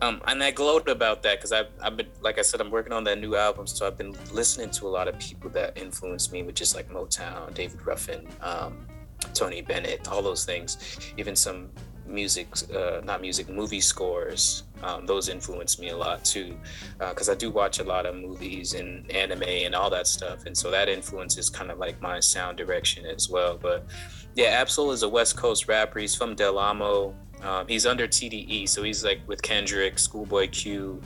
um, 0.00 0.20
and 0.26 0.42
I 0.42 0.50
gloat 0.50 0.88
about 0.88 1.22
that 1.22 1.38
because 1.38 1.52
I've, 1.52 1.68
I've 1.82 1.96
been, 1.96 2.08
like 2.20 2.38
I 2.38 2.42
said, 2.42 2.60
I'm 2.60 2.70
working 2.70 2.92
on 2.92 3.04
that 3.04 3.18
new 3.18 3.36
album. 3.36 3.66
So 3.66 3.86
I've 3.86 3.96
been 3.96 4.14
listening 4.32 4.70
to 4.70 4.86
a 4.86 4.90
lot 4.90 5.08
of 5.08 5.18
people 5.18 5.50
that 5.50 5.78
influenced 5.78 6.32
me, 6.32 6.42
which 6.42 6.60
is 6.60 6.74
like 6.74 6.90
Motown, 6.90 7.54
David 7.54 7.84
Ruffin, 7.86 8.26
um, 8.42 8.86
Tony 9.32 9.62
Bennett, 9.62 10.08
all 10.08 10.22
those 10.22 10.44
things. 10.44 10.98
Even 11.16 11.34
some 11.34 11.70
music, 12.06 12.48
uh, 12.74 13.00
not 13.04 13.20
music, 13.20 13.48
movie 13.48 13.80
scores. 13.80 14.64
Um, 14.82 15.06
those 15.06 15.28
influence 15.28 15.78
me 15.78 15.88
a 15.88 15.96
lot 15.96 16.24
too, 16.24 16.56
because 16.98 17.28
uh, 17.28 17.32
I 17.32 17.34
do 17.34 17.50
watch 17.50 17.78
a 17.78 17.84
lot 17.84 18.06
of 18.06 18.14
movies 18.14 18.74
and 18.74 19.10
anime 19.10 19.42
and 19.42 19.74
all 19.74 19.90
that 19.90 20.06
stuff, 20.06 20.44
and 20.46 20.56
so 20.56 20.70
that 20.70 20.88
influences 20.88 21.48
kind 21.48 21.70
of 21.70 21.78
like 21.78 22.00
my 22.02 22.20
sound 22.20 22.58
direction 22.58 23.06
as 23.06 23.30
well. 23.30 23.56
But 23.56 23.86
yeah, 24.34 24.48
Ab-Soul 24.48 24.92
is 24.92 25.02
a 25.02 25.08
West 25.08 25.36
Coast 25.36 25.66
rapper. 25.66 25.98
He's 25.98 26.14
from 26.14 26.34
Del 26.34 26.58
Amo. 26.58 27.14
Um, 27.42 27.66
he's 27.68 27.86
under 27.86 28.06
TDE, 28.06 28.68
so 28.68 28.82
he's 28.82 29.04
like 29.04 29.20
with 29.26 29.42
Kendrick, 29.42 29.98
Schoolboy 29.98 30.48
Q, 30.48 31.00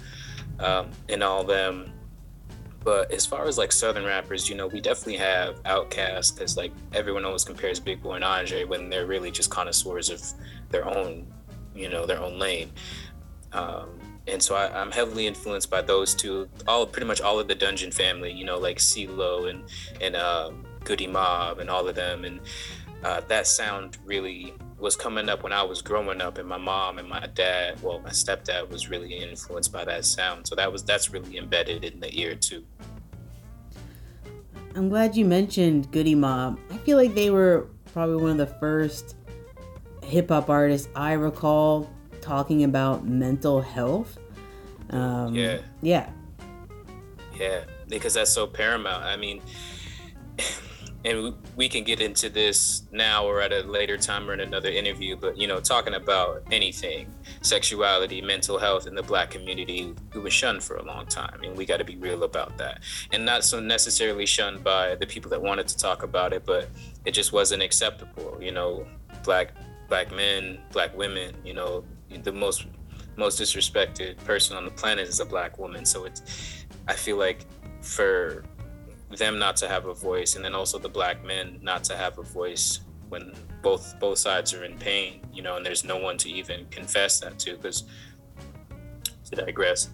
um, 0.59 0.91
and 1.09 1.23
all 1.23 1.45
them. 1.45 1.93
But 2.83 3.13
as 3.13 3.27
far 3.27 3.47
as 3.47 3.59
like 3.59 3.73
Southern 3.73 4.05
rappers, 4.05 4.49
you 4.49 4.55
know, 4.55 4.67
we 4.67 4.81
definitely 4.81 5.19
have 5.19 5.63
Outkast 5.65 6.35
because 6.35 6.57
like 6.57 6.73
everyone 6.95 7.25
always 7.25 7.45
compares 7.45 7.79
Big 7.79 8.03
Boi 8.03 8.15
and 8.15 8.25
Andre 8.25 8.65
when 8.65 8.89
they're 8.89 9.07
really 9.07 9.31
just 9.31 9.51
connoisseurs 9.51 10.09
of 10.09 10.23
their 10.71 10.87
own, 10.87 11.27
you 11.75 11.89
know, 11.91 12.07
their 12.07 12.21
own 12.21 12.39
lane. 12.39 12.71
Um, 13.53 13.99
and 14.27 14.43
so 14.43 14.55
I, 14.55 14.81
am 14.81 14.91
heavily 14.91 15.27
influenced 15.27 15.71
by 15.71 15.83
those 15.83 16.15
two. 16.15 16.49
All 16.67 16.87
pretty 16.87 17.07
much 17.07 17.21
all 17.21 17.39
of 17.39 17.49
the 17.49 17.55
Dungeon 17.55 17.91
family, 17.91 18.33
you 18.33 18.45
know, 18.45 18.59
like 18.59 18.79
CeeLo 18.79 19.51
and 19.51 19.65
and 20.01 20.17
um, 20.17 20.65
Goodie 20.85 21.07
Mob 21.07 21.59
and 21.59 21.69
all 21.69 21.87
of 21.87 21.95
them, 21.95 22.25
and 22.25 22.41
uh, 23.05 23.21
that 23.29 23.47
sound 23.47 23.99
really 24.05 24.55
was 24.81 24.97
coming 24.97 25.29
up 25.29 25.43
when 25.43 25.53
I 25.53 25.63
was 25.63 25.83
growing 25.83 26.21
up, 26.21 26.39
and 26.39 26.49
my 26.49 26.59
mom 26.59 26.99
and 26.99 27.09
my 27.09 27.27
dad, 27.35 27.81
well, 27.83 28.01
my 28.01 28.11
stepdad 28.11 28.71
was 28.71 28.89
really 28.89 29.15
influenced 29.15 29.73
by 29.73 29.85
that 29.85 30.05
sound. 30.05 30.47
So 30.47 30.55
that 30.55 30.73
was 30.73 30.83
that's 30.83 31.11
really 31.11 31.37
embedded 31.37 31.85
in 31.85 32.01
the 32.01 32.19
ear 32.19 32.35
too. 32.35 32.65
I'm 34.75 34.89
glad 34.89 35.17
you 35.17 35.25
mentioned 35.25 35.91
Goodie 35.91 36.15
Mob. 36.15 36.59
I 36.71 36.79
feel 36.79 36.97
like 36.97 37.15
they 37.15 37.31
were 37.31 37.69
probably 37.93 38.17
one 38.17 38.33
of 38.33 38.39
the 38.39 38.55
first 38.59 39.17
hip 40.05 40.29
hop 40.29 40.49
artists 40.49 40.89
I 40.95 41.13
recall 41.13 41.91
talking 42.21 42.65
about 42.65 43.05
mental 43.05 43.61
health. 43.61 44.19
Um, 44.91 45.35
yeah. 45.35 45.59
Yeah. 45.83 46.11
Yeah, 47.39 47.65
because 47.89 48.15
that's 48.15 48.31
so 48.31 48.47
paramount. 48.47 49.05
I 49.05 49.17
mean, 49.17 49.41
and 51.05 51.35
we 51.57 51.69
can 51.69 51.83
get 51.83 52.01
into 52.01 52.29
this 52.29 52.83
now 52.93 53.25
or 53.27 53.41
at 53.41 53.53
a 53.53 53.61
later 53.63 53.97
time 53.97 54.29
or 54.29 54.35
in 54.35 54.41
another 54.41 54.69
interview 54.69 55.17
but 55.17 55.37
you 55.37 55.47
know 55.47 55.61
talking 55.61 55.95
about 55.95 56.43
anything 56.51 57.13
sexuality 57.41 58.21
mental 58.21 58.59
health 58.59 58.87
in 58.87 58.95
the 58.95 59.03
black 59.03 59.31
community 59.31 59.95
we 60.15 60.21
was 60.21 60.33
shunned 60.33 60.63
for 60.63 60.77
a 60.77 60.85
long 60.85 61.07
time 61.07 61.41
and 61.43 61.57
we 61.57 61.65
got 61.65 61.79
to 61.79 61.85
be 61.85 61.97
real 61.97 62.25
about 62.25 62.57
that 62.59 62.81
and 63.13 63.25
not 63.25 63.45
so 63.45 63.61
necessarily 63.61 64.27
shunned 64.27 64.63
by 64.63 64.95
the 64.97 65.07
people 65.07 65.31
that 65.31 65.41
wanted 65.41 65.67
to 65.67 65.77
talk 65.77 66.03
about 66.03 66.33
it 66.33 66.45
but 66.45 66.69
it 67.05 67.13
just 67.13 67.33
wasn't 67.33 67.63
acceptable 67.63 68.37
you 68.41 68.53
know 68.53 68.87
black 69.23 69.53
black 69.91 70.15
men, 70.15 70.59
black 70.73 70.97
women. 70.97 71.35
You 71.45 71.53
know, 71.53 71.85
the 72.23 72.33
most 72.33 72.65
most 73.17 73.39
disrespected 73.39 74.17
person 74.25 74.57
on 74.57 74.65
the 74.65 74.71
planet 74.71 75.07
is 75.07 75.21
a 75.21 75.27
black 75.27 75.59
woman. 75.59 75.85
So 75.85 76.05
it's 76.07 76.23
I 76.89 76.95
feel 76.95 77.19
like 77.19 77.45
for 77.83 78.45
them 79.19 79.39
not 79.39 79.57
to 79.57 79.69
have 79.69 79.87
a 79.87 79.95
voice, 79.95 80.37
and 80.37 80.45
then 80.45 80.55
also 80.55 80.79
the 80.79 80.89
black 80.89 81.25
men 81.25 81.59
not 81.63 81.85
to 81.85 81.97
have 81.97 82.19
a 82.19 82.23
voice 82.23 82.81
when 83.09 83.33
both 83.63 83.99
both 83.99 84.19
sides 84.19 84.55
are 84.55 84.65
in 84.65 84.79
pain. 84.79 85.21
You 85.33 85.43
know, 85.43 85.57
and 85.57 85.67
there's 85.67 85.85
no 85.85 85.97
one 85.97 86.17
to 86.19 86.31
even 86.31 86.67
confess 86.71 87.21
that 87.21 87.39
to. 87.41 87.57
Because 87.57 87.85
to 89.31 89.37
digress. 89.37 89.91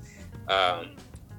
Um, 0.48 0.96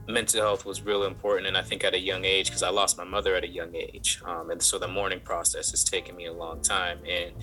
mental 0.07 0.41
health 0.41 0.65
was 0.65 0.81
real 0.84 1.03
important 1.03 1.48
and 1.48 1.57
i 1.57 1.62
think 1.62 1.84
at 1.84 1.93
a 1.93 2.00
young 2.00 2.24
age 2.24 2.48
because 2.48 2.63
i 2.63 2.69
lost 2.69 2.98
my 2.98 3.03
mother 3.03 3.36
at 3.36 3.43
a 3.43 3.48
young 3.48 3.75
age 3.75 4.22
um, 4.25 4.51
and 4.51 4.62
so 4.62 4.79
the 4.79 4.88
mourning 4.88 5.19
process 5.19 5.72
has 5.72 5.84
taken 5.84 6.15
me 6.15 6.27
a 6.27 6.34
long 6.34 6.62
time 6.62 6.98
and 7.05 7.34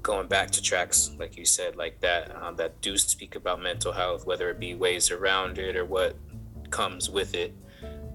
going 0.00 0.28
back 0.28 0.48
to 0.50 0.62
tracks 0.62 1.10
like 1.18 1.36
you 1.36 1.44
said 1.44 1.74
like 1.74 2.00
that 2.00 2.34
um, 2.40 2.54
that 2.54 2.80
do 2.80 2.96
speak 2.96 3.34
about 3.34 3.60
mental 3.60 3.90
health 3.90 4.26
whether 4.26 4.48
it 4.48 4.60
be 4.60 4.74
ways 4.74 5.10
around 5.10 5.58
it 5.58 5.76
or 5.76 5.84
what 5.84 6.14
comes 6.70 7.10
with 7.10 7.34
it 7.34 7.52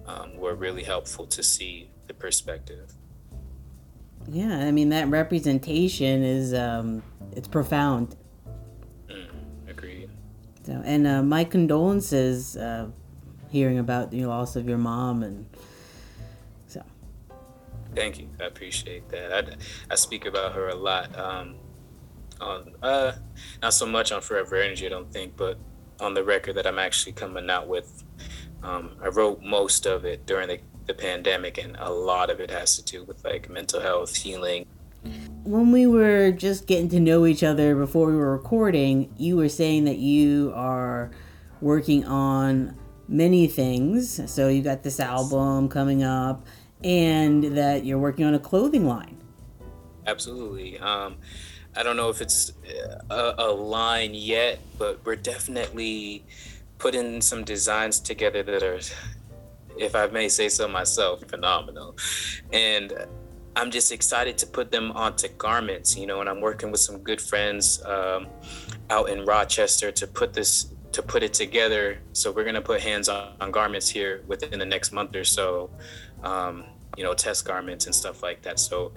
um, 0.09 0.35
were 0.37 0.55
really 0.55 0.83
helpful 0.83 1.25
to 1.27 1.43
see 1.43 1.89
the 2.07 2.13
perspective. 2.13 2.93
Yeah 4.27 4.59
i 4.67 4.71
mean 4.71 4.89
that 4.89 5.07
representation 5.07 6.23
is 6.23 6.53
um, 6.53 7.01
it's 7.31 7.47
profound. 7.47 8.15
Mm, 9.09 9.29
agreed. 9.67 10.09
So 10.63 10.81
and 10.85 11.07
uh, 11.07 11.23
my 11.23 11.43
condolences 11.43 12.57
uh, 12.57 12.87
hearing 13.49 13.79
about 13.79 14.11
the 14.11 14.25
loss 14.25 14.55
of 14.55 14.67
your 14.67 14.77
mom 14.77 15.23
and 15.23 15.45
so. 16.67 16.83
Thank 17.95 18.19
you. 18.19 18.29
I 18.39 18.45
appreciate 18.45 19.09
that. 19.09 19.33
I, 19.33 19.93
I 19.93 19.95
speak 19.95 20.25
about 20.25 20.53
her 20.53 20.69
a 20.69 20.75
lot 20.75 21.17
um, 21.17 21.55
on 22.39 22.75
uh 22.83 23.13
not 23.61 23.73
so 23.73 23.85
much 23.85 24.11
on 24.11 24.21
Forever 24.21 24.55
Energy, 24.57 24.85
I 24.85 24.89
don't 24.89 25.11
think, 25.11 25.35
but 25.35 25.57
on 25.99 26.13
the 26.13 26.23
record 26.23 26.55
that 26.55 26.65
I'm 26.67 26.79
actually 26.79 27.13
coming 27.13 27.49
out 27.49 27.67
with. 27.67 28.03
Um, 28.63 28.91
I 29.01 29.07
wrote 29.07 29.41
most 29.41 29.85
of 29.85 30.05
it 30.05 30.25
during 30.25 30.47
the, 30.47 30.59
the 30.87 30.93
pandemic, 30.93 31.57
and 31.57 31.75
a 31.79 31.89
lot 31.89 32.29
of 32.29 32.39
it 32.39 32.51
has 32.51 32.75
to 32.77 32.83
do 32.83 33.03
with 33.03 33.23
like 33.23 33.49
mental 33.49 33.79
health, 33.79 34.15
healing. 34.15 34.65
When 35.43 35.71
we 35.71 35.87
were 35.87 36.31
just 36.31 36.67
getting 36.67 36.89
to 36.89 36.99
know 36.99 37.25
each 37.25 37.43
other 37.43 37.75
before 37.75 38.07
we 38.07 38.17
were 38.17 38.33
recording, 38.33 39.13
you 39.17 39.37
were 39.37 39.49
saying 39.49 39.85
that 39.85 39.97
you 39.97 40.51
are 40.55 41.11
working 41.61 42.05
on 42.05 42.77
many 43.07 43.47
things. 43.47 44.29
So 44.31 44.49
you 44.49 44.61
got 44.61 44.83
this 44.83 44.99
album 44.99 45.69
coming 45.69 46.03
up, 46.03 46.45
and 46.83 47.57
that 47.57 47.85
you're 47.85 47.97
working 47.97 48.25
on 48.25 48.33
a 48.33 48.39
clothing 48.39 48.85
line. 48.85 49.17
Absolutely. 50.05 50.79
Um, 50.79 51.17
I 51.75 51.83
don't 51.83 51.95
know 51.95 52.09
if 52.09 52.19
it's 52.19 52.51
a, 53.09 53.35
a 53.37 53.51
line 53.51 54.13
yet, 54.13 54.59
but 54.77 54.99
we're 55.05 55.15
definitely 55.15 56.25
putting 56.79 57.21
some 57.21 57.43
designs 57.43 57.99
together 57.99 58.41
that 58.41 58.63
are, 58.63 58.79
if 59.77 59.95
I 59.95 60.07
may 60.07 60.29
say 60.29 60.49
so 60.49 60.67
myself, 60.67 61.23
phenomenal. 61.27 61.95
And 62.51 62.93
I'm 63.55 63.69
just 63.69 63.91
excited 63.91 64.37
to 64.39 64.47
put 64.47 64.71
them 64.71 64.91
onto 64.93 65.27
garments, 65.27 65.97
you 65.97 66.07
know, 66.07 66.21
and 66.21 66.29
I'm 66.29 66.41
working 66.41 66.71
with 66.71 66.79
some 66.79 66.99
good 66.99 67.21
friends 67.21 67.83
um, 67.85 68.27
out 68.89 69.09
in 69.09 69.25
Rochester 69.25 69.91
to 69.91 70.07
put 70.07 70.33
this 70.33 70.73
to 70.91 71.03
put 71.03 71.21
it 71.21 71.33
together. 71.35 71.99
So 72.13 72.31
we're 72.31 72.45
gonna 72.45 72.61
put 72.61 72.81
hands 72.81 73.09
on, 73.09 73.35
on 73.39 73.51
garments 73.51 73.87
here 73.87 74.23
within 74.25 74.57
the 74.57 74.65
next 74.65 74.91
month 74.91 75.15
or 75.15 75.23
so. 75.23 75.69
Um, 76.23 76.65
you 76.97 77.03
know, 77.03 77.13
test 77.13 77.45
garments 77.45 77.85
and 77.85 77.93
stuff 77.93 78.23
like 78.23 78.41
that. 78.41 78.59
So 78.59 78.91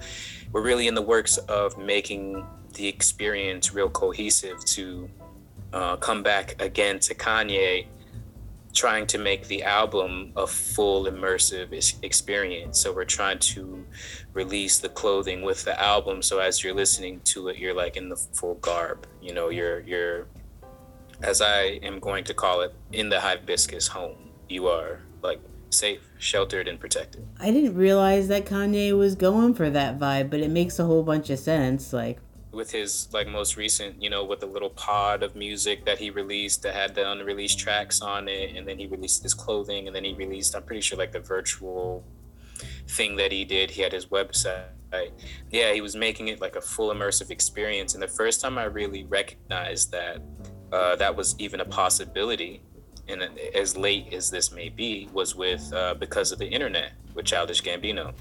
we're 0.51 0.63
really 0.63 0.87
in 0.87 0.95
the 0.95 1.01
works 1.01 1.37
of 1.37 1.77
making 1.77 2.45
the 2.73 2.87
experience 2.87 3.73
real 3.73 3.89
cohesive 3.89 4.63
to 4.65 5.09
uh, 5.73 5.97
come 5.97 6.23
back 6.23 6.61
again 6.61 6.99
to 6.99 7.15
Kanye 7.15 7.87
trying 8.73 9.05
to 9.05 9.17
make 9.19 9.47
the 9.47 9.63
album 9.63 10.33
a 10.35 10.47
full 10.47 11.05
immersive 11.05 11.71
experience. 12.01 12.79
So 12.79 12.91
we're 12.91 13.05
trying 13.05 13.39
to 13.39 13.85
release 14.33 14.79
the 14.79 14.89
clothing 14.89 15.43
with 15.43 15.63
the 15.63 15.79
album. 15.79 16.21
So 16.21 16.39
as 16.39 16.63
you're 16.63 16.73
listening 16.73 17.21
to 17.25 17.49
it, 17.49 17.57
you're 17.57 17.75
like 17.75 17.97
in 17.97 18.09
the 18.09 18.15
full 18.15 18.55
garb. 18.55 19.07
You 19.21 19.33
know, 19.33 19.49
you're 19.49 19.81
you're 19.81 20.27
as 21.21 21.41
I 21.41 21.79
am 21.83 21.99
going 21.99 22.23
to 22.25 22.33
call 22.33 22.61
it, 22.61 22.73
in 22.91 23.09
the 23.09 23.19
hibiscus 23.19 23.87
home. 23.87 24.31
You 24.49 24.67
are 24.67 24.99
like 25.21 25.39
safe, 25.69 26.01
sheltered, 26.17 26.67
and 26.67 26.79
protected. 26.79 27.25
I 27.39 27.51
didn't 27.51 27.75
realize 27.75 28.27
that 28.27 28.45
Kanye 28.45 28.97
was 28.97 29.15
going 29.15 29.53
for 29.53 29.69
that 29.69 29.99
vibe, 29.99 30.29
but 30.29 30.39
it 30.39 30.49
makes 30.49 30.79
a 30.79 30.85
whole 30.85 31.03
bunch 31.03 31.29
of 31.29 31.39
sense. 31.39 31.93
Like 31.93 32.19
with 32.53 32.71
his 32.71 33.07
like 33.11 33.27
most 33.27 33.57
recent, 33.57 34.01
you 34.01 34.09
know, 34.09 34.23
with 34.23 34.39
the 34.39 34.45
little 34.45 34.69
pod 34.69 35.23
of 35.23 35.35
music 35.35 35.85
that 35.85 35.97
he 35.97 36.09
released 36.09 36.61
that 36.63 36.73
had 36.75 36.95
the 36.95 37.11
unreleased 37.11 37.59
tracks 37.59 38.01
on 38.01 38.27
it, 38.27 38.55
and 38.55 38.67
then 38.67 38.77
he 38.77 38.87
released 38.87 39.23
his 39.23 39.33
clothing, 39.33 39.87
and 39.87 39.95
then 39.95 40.03
he 40.03 40.13
released, 40.13 40.55
I'm 40.55 40.63
pretty 40.63 40.81
sure, 40.81 40.97
like 40.97 41.11
the 41.11 41.19
virtual 41.19 42.03
thing 42.87 43.15
that 43.17 43.31
he 43.31 43.45
did. 43.45 43.71
He 43.71 43.81
had 43.81 43.91
his 43.91 44.07
website. 44.07 44.65
Yeah, 45.49 45.73
he 45.73 45.81
was 45.81 45.95
making 45.95 46.27
it 46.27 46.39
like 46.39 46.55
a 46.55 46.61
full 46.61 46.93
immersive 46.93 47.31
experience. 47.31 47.95
And 47.95 48.03
the 48.03 48.07
first 48.07 48.41
time 48.41 48.57
I 48.57 48.65
really 48.65 49.05
recognized 49.05 49.91
that 49.91 50.21
uh, 50.71 50.95
that 50.97 51.15
was 51.15 51.35
even 51.39 51.61
a 51.61 51.65
possibility, 51.65 52.61
and 53.07 53.27
as 53.53 53.75
late 53.75 54.13
as 54.13 54.29
this 54.29 54.51
may 54.51 54.69
be, 54.69 55.09
was 55.13 55.35
with 55.35 55.71
uh, 55.73 55.95
because 55.95 56.31
of 56.31 56.39
the 56.39 56.47
internet 56.47 56.93
with 57.15 57.25
Childish 57.25 57.61
Gambino, 57.61 58.13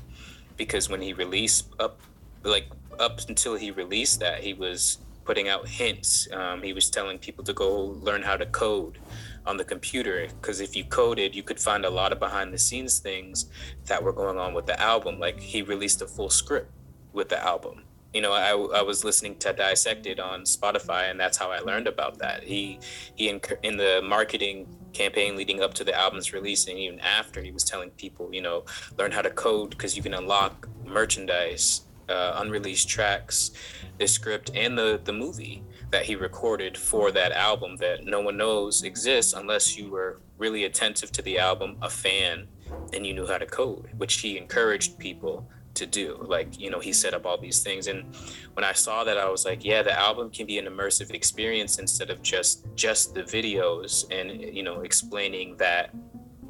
because 0.57 0.89
when 0.89 1.01
he 1.01 1.13
released 1.13 1.69
up 1.79 2.01
like 2.45 2.67
up 2.99 3.21
until 3.29 3.55
he 3.57 3.71
released 3.71 4.21
that, 4.21 4.41
he 4.41 4.55
was 4.55 4.99
putting 5.25 5.49
out 5.49 5.69
hints. 5.69 6.29
Um, 6.33 6.63
he 6.63 6.73
was 6.73 6.91
telling 6.91 7.19
people 7.19 7.45
to 7.45 7.53
go 7.53 7.99
learn 8.03 8.23
how 8.23 8.37
to 8.37 8.47
code 8.47 8.99
on 9.47 9.57
the 9.57 9.65
computer 9.65 10.27
because 10.41 10.61
if 10.61 10.77
you 10.77 10.85
coded, 10.85 11.35
you 11.35 11.43
could 11.43 11.59
find 11.59 11.85
a 11.85 11.91
lot 11.91 12.13
of 12.13 12.19
behind 12.19 12.53
the 12.53 12.59
scenes 12.59 12.99
things 12.99 13.47
that 13.87 14.03
were 14.03 14.13
going 14.13 14.39
on 14.39 14.55
with 14.55 14.67
the 14.67 14.81
album. 14.81 15.19
Like 15.19 15.41
he 15.41 15.63
released 15.63 16.03
a 16.03 16.07
full 16.07 16.31
script 16.31 16.71
with 17.13 17.29
the 17.29 17.43
album. 17.45 17.85
You 18.15 18.21
know, 18.21 18.33
I, 18.33 18.51
I 18.51 18.83
was 18.83 19.05
listening 19.05 19.37
to 19.39 19.55
Dissected 19.55 20.21
on 20.21 20.43
Spotify, 20.43 21.11
and 21.11 21.19
that's 21.19 21.39
how 21.39 21.51
I 21.51 21.61
learned 21.61 21.87
about 21.87 22.19
that. 22.19 22.43
He 22.43 22.79
he 23.15 23.31
in, 23.31 23.41
in 23.63 23.79
the 23.79 24.03
marketing 24.05 24.69
campaign 24.93 25.35
leading 25.35 25.63
up 25.63 25.73
to 25.75 25.85
the 25.85 25.99
album's 25.99 26.35
release, 26.35 26.67
and 26.69 26.79
even 26.79 27.01
after, 27.01 27.41
he 27.41 27.51
was 27.51 27.65
telling 27.65 27.89
people, 27.93 28.29
you 28.31 28.43
know, 28.43 28.65
learn 28.99 29.13
how 29.13 29.23
to 29.23 29.31
code 29.31 29.71
because 29.71 29.97
you 29.97 30.03
can 30.03 30.13
unlock 30.13 30.69
merchandise 30.85 31.83
uh, 32.13 32.41
unreleased 32.41 32.89
tracks, 32.89 33.53
the 33.99 34.07
script, 34.07 34.51
and 34.55 34.77
the 34.77 35.01
the 35.03 35.13
movie 35.13 35.65
that 35.91 36.05
he 36.05 36.17
recorded 36.17 36.77
for 36.77 37.11
that 37.13 37.33
album 37.33 37.77
that 37.77 38.05
no 38.05 38.21
one 38.21 38.37
knows 38.37 38.83
exists 38.83 39.35
unless 39.35 39.77
you 39.77 39.91
were 39.91 40.21
really 40.39 40.65
attentive 40.65 41.13
to 41.13 41.23
the 41.23 41.39
album, 41.39 41.77
a 41.83 41.91
fan, 41.91 42.49
and 42.93 43.07
you 43.07 43.13
knew 43.15 43.27
how 43.27 43.39
to 43.39 43.47
code, 43.47 43.89
which 43.99 44.21
he 44.21 44.39
encouraged 44.39 44.99
people 44.99 45.47
to 45.75 45.87
do. 45.87 46.19
Like, 46.27 46.59
you 46.59 46.71
know, 46.71 46.81
he 46.81 46.93
set 46.93 47.15
up 47.15 47.27
all 47.27 47.39
these 47.39 47.63
things. 47.63 47.87
And 47.87 48.15
when 48.55 48.65
I 48.65 48.73
saw 48.73 49.05
that, 49.05 49.19
I 49.19 49.29
was 49.29 49.45
like, 49.45 49.65
yeah, 49.65 49.83
the 49.83 49.99
album 49.99 50.31
can 50.31 50.47
be 50.47 50.59
an 50.59 50.67
immersive 50.67 51.11
experience 51.13 51.79
instead 51.79 52.11
of 52.11 52.23
just 52.23 52.67
just 52.75 53.15
the 53.15 53.23
videos 53.23 54.05
and 54.11 54.41
you 54.41 54.63
know, 54.63 54.81
explaining 54.81 55.57
that 55.59 55.95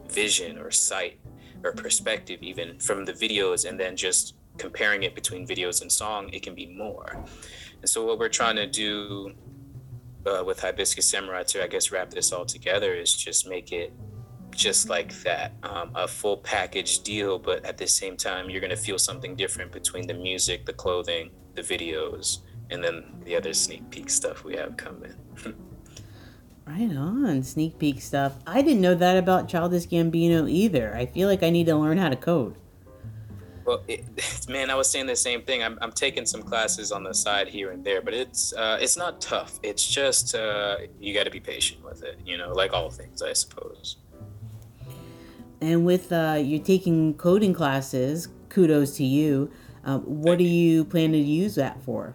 vision 0.08 0.58
or 0.58 0.70
sight 0.70 1.18
or 1.64 1.72
perspective 1.72 2.42
even 2.42 2.78
from 2.78 3.04
the 3.04 3.12
videos 3.12 3.68
and 3.68 3.78
then 3.78 3.96
just 3.96 4.34
comparing 4.62 5.02
it 5.02 5.12
between 5.14 5.44
videos 5.44 5.82
and 5.82 5.90
song, 5.90 6.30
it 6.32 6.40
can 6.42 6.54
be 6.54 6.66
more. 6.66 7.24
And 7.80 7.88
so 7.88 8.06
what 8.06 8.20
we're 8.20 8.36
trying 8.40 8.54
to 8.56 8.66
do 8.66 9.32
uh, 10.24 10.44
with 10.46 10.60
Hibiscus 10.60 11.04
Samurai 11.04 11.42
to, 11.42 11.64
I 11.64 11.66
guess, 11.66 11.90
wrap 11.90 12.10
this 12.10 12.32
all 12.32 12.46
together 12.46 12.94
is 12.94 13.12
just 13.12 13.48
make 13.48 13.72
it 13.72 13.92
just 14.54 14.88
like 14.88 15.12
that, 15.24 15.52
um, 15.64 15.90
a 15.96 16.06
full 16.06 16.36
package 16.36 17.00
deal. 17.00 17.40
But 17.40 17.64
at 17.64 17.76
the 17.76 17.88
same 17.88 18.16
time, 18.16 18.48
you're 18.48 18.60
gonna 18.60 18.76
feel 18.76 18.98
something 18.98 19.34
different 19.34 19.72
between 19.72 20.06
the 20.06 20.14
music, 20.14 20.64
the 20.64 20.72
clothing, 20.72 21.30
the 21.56 21.62
videos, 21.62 22.38
and 22.70 22.84
then 22.84 23.02
the 23.24 23.34
other 23.34 23.52
sneak 23.52 23.90
peek 23.90 24.08
stuff 24.10 24.44
we 24.44 24.54
have 24.56 24.76
coming. 24.76 25.14
Right 26.64 26.96
on, 26.96 27.42
sneak 27.42 27.76
peek 27.80 28.00
stuff. 28.00 28.34
I 28.46 28.62
didn't 28.62 28.82
know 28.82 28.94
that 28.94 29.16
about 29.16 29.48
Childish 29.48 29.86
Gambino 29.88 30.48
either. 30.48 30.94
I 30.94 31.06
feel 31.06 31.26
like 31.26 31.42
I 31.42 31.50
need 31.50 31.66
to 31.66 31.74
learn 31.74 31.98
how 31.98 32.08
to 32.08 32.14
code. 32.14 32.54
Well, 33.64 33.82
it, 33.88 34.04
man, 34.48 34.70
I 34.70 34.74
was 34.74 34.90
saying 34.90 35.06
the 35.06 35.16
same 35.16 35.42
thing. 35.42 35.62
I'm, 35.62 35.78
I'm 35.80 35.92
taking 35.92 36.26
some 36.26 36.42
classes 36.42 36.92
on 36.92 37.04
the 37.04 37.14
side 37.14 37.48
here 37.48 37.70
and 37.70 37.84
there, 37.84 38.02
but 38.02 38.14
it's 38.14 38.52
uh, 38.52 38.78
it's 38.80 38.96
not 38.96 39.20
tough. 39.20 39.58
It's 39.62 39.86
just 39.86 40.34
uh, 40.34 40.78
you 41.00 41.14
got 41.14 41.24
to 41.24 41.30
be 41.30 41.40
patient 41.40 41.84
with 41.84 42.02
it. 42.02 42.18
You 42.24 42.38
know, 42.38 42.52
like 42.52 42.72
all 42.72 42.90
things, 42.90 43.22
I 43.22 43.32
suppose. 43.32 43.96
And 45.60 45.86
with 45.86 46.12
uh, 46.12 46.38
you're 46.42 46.64
taking 46.64 47.14
coding 47.14 47.54
classes, 47.54 48.28
kudos 48.48 48.96
to 48.96 49.04
you. 49.04 49.50
Um, 49.84 50.02
what 50.02 50.38
do 50.38 50.44
you 50.44 50.84
plan 50.84 51.12
to 51.12 51.18
use 51.18 51.56
that 51.56 51.82
for? 51.82 52.14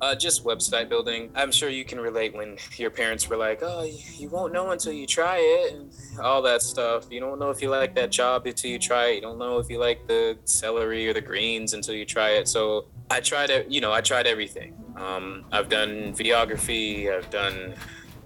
Uh, 0.00 0.14
just 0.14 0.44
website 0.44 0.88
building. 0.88 1.30
I'm 1.34 1.52
sure 1.52 1.68
you 1.68 1.84
can 1.84 2.00
relate 2.00 2.34
when 2.34 2.56
your 2.76 2.90
parents 2.90 3.28
were 3.28 3.36
like, 3.36 3.58
"Oh, 3.62 3.82
you 4.16 4.30
won't 4.30 4.50
know 4.50 4.70
until 4.70 4.92
you 4.92 5.06
try 5.06 5.36
it," 5.38 5.74
and 5.74 5.92
all 6.20 6.40
that 6.42 6.62
stuff. 6.62 7.04
You 7.10 7.20
don't 7.20 7.38
know 7.38 7.50
if 7.50 7.60
you 7.60 7.68
like 7.68 7.94
that 7.96 8.10
job 8.10 8.46
until 8.46 8.70
you 8.70 8.78
try 8.78 9.08
it. 9.08 9.16
You 9.16 9.20
don't 9.20 9.38
know 9.38 9.58
if 9.58 9.68
you 9.68 9.78
like 9.78 10.06
the 10.06 10.38
celery 10.44 11.06
or 11.06 11.12
the 11.12 11.20
greens 11.20 11.74
until 11.74 11.94
you 11.94 12.06
try 12.06 12.30
it. 12.30 12.48
So 12.48 12.86
I 13.10 13.20
tried 13.20 13.50
it. 13.50 13.70
You 13.70 13.82
know, 13.82 13.92
I 13.92 14.00
tried 14.00 14.26
everything. 14.26 14.74
Um, 14.96 15.44
I've 15.52 15.68
done 15.68 16.14
videography. 16.14 17.14
I've 17.14 17.28
done 17.28 17.74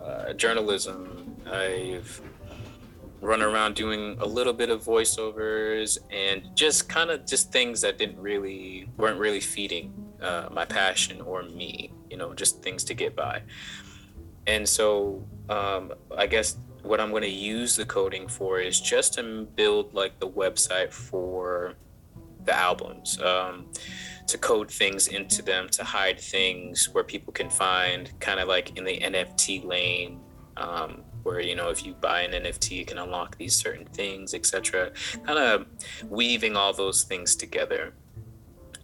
uh, 0.00 0.32
journalism. 0.34 1.36
I've 1.50 2.20
run 3.20 3.42
around 3.42 3.74
doing 3.74 4.16
a 4.20 4.26
little 4.26 4.52
bit 4.52 4.70
of 4.70 4.84
voiceovers 4.84 5.98
and 6.12 6.54
just 6.54 6.88
kind 6.88 7.10
of 7.10 7.26
just 7.26 7.50
things 7.50 7.80
that 7.80 7.98
didn't 7.98 8.20
really 8.20 8.86
weren't 8.96 9.18
really 9.18 9.40
feeding 9.40 10.03
uh, 10.24 10.48
my 10.50 10.64
passion 10.64 11.20
or 11.20 11.42
me, 11.42 11.92
you 12.10 12.16
know, 12.16 12.34
just 12.34 12.62
things 12.62 12.82
to 12.84 12.94
get 12.94 13.14
by. 13.14 13.42
And 14.46 14.68
so 14.68 15.22
um, 15.48 15.92
I 16.16 16.26
guess 16.26 16.58
what 16.82 17.00
I'm 17.00 17.10
going 17.10 17.22
to 17.22 17.28
use 17.28 17.76
the 17.76 17.86
coding 17.86 18.28
for 18.28 18.60
is 18.60 18.80
just 18.80 19.14
to 19.14 19.46
build 19.56 19.94
like 19.94 20.18
the 20.20 20.28
website 20.28 20.92
for 20.92 21.74
the 22.44 22.54
albums. 22.54 23.18
Um, 23.20 23.66
to 24.26 24.38
code 24.38 24.70
things 24.70 25.08
into 25.08 25.42
them, 25.42 25.68
to 25.70 25.84
hide 25.84 26.18
things 26.18 26.88
where 26.92 27.04
people 27.04 27.32
can 27.32 27.50
find, 27.50 28.10
kind 28.20 28.40
of 28.40 28.48
like 28.48 28.76
in 28.78 28.84
the 28.84 28.98
NFT 28.98 29.64
lane, 29.64 30.20
um, 30.56 31.02
where 31.22 31.40
you 31.40 31.56
know 31.56 31.68
if 31.68 31.84
you 31.84 31.94
buy 31.94 32.22
an 32.22 32.32
NFT, 32.32 32.72
you 32.72 32.84
can 32.84 32.98
unlock 32.98 33.36
these 33.36 33.54
certain 33.54 33.86
things, 33.86 34.34
etc. 34.34 34.92
Kind 35.24 35.38
of 35.38 35.66
weaving 36.08 36.56
all 36.56 36.72
those 36.72 37.04
things 37.04 37.36
together. 37.36 37.92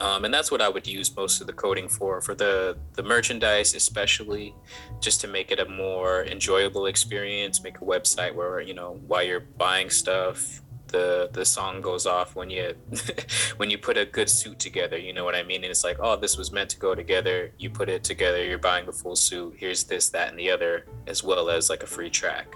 Um, 0.00 0.25
and 0.25 0.33
that's 0.33 0.50
what 0.50 0.62
I 0.62 0.69
would 0.69 0.87
use 0.87 1.14
most 1.14 1.40
of 1.42 1.47
the 1.47 1.52
coding 1.52 1.88
for, 1.88 2.21
for 2.21 2.35
the 2.35 2.78
the 2.95 3.02
merchandise, 3.02 3.75
especially, 3.75 4.54
just 5.00 5.21
to 5.21 5.28
make 5.28 5.50
it 5.50 5.61
a 5.61 5.69
more 5.69 6.25
enjoyable 6.25 6.87
experience. 6.87 7.62
Make 7.62 7.78
a 7.78 7.85
website 7.85 8.35
where 8.35 8.61
you 8.61 8.75
know 8.75 8.99
while 9.07 9.23
you're 9.23 9.40
buying 9.40 9.90
stuff, 9.90 10.62
the 10.90 11.28
the 11.33 11.45
song 11.45 11.80
goes 11.80 12.07
off 12.07 12.35
when 12.35 12.50
you 12.50 12.75
when 13.57 13.71
you 13.71 13.78
put 13.78 13.97
a 13.97 14.04
good 14.04 14.28
suit 14.28 14.59
together 14.59 14.99
you 14.99 15.12
know 15.12 15.25
what 15.25 15.35
i 15.35 15.42
mean? 15.42 15.62
And 15.62 15.71
it's 15.71 15.85
like 15.85 15.99
oh 16.00 16.16
this 16.16 16.37
was 16.37 16.52
meant 16.52 16.71
to 16.71 16.78
go 16.78 16.95
together 16.95 17.52
you 17.59 17.71
put 17.71 17.88
it 17.88 18.04
together 18.04 18.45
you're 18.45 18.59
buying 18.59 18.87
the 18.87 18.92
full 18.92 19.16
suit 19.16 19.54
here's 19.57 19.85
this 19.85 20.09
that 20.11 20.30
and 20.30 20.38
the 20.38 20.50
other 20.50 20.87
as 21.07 21.23
well 21.23 21.49
as 21.50 21.71
like 21.71 21.83
a 21.83 21.87
free 21.87 22.11
track. 22.11 22.54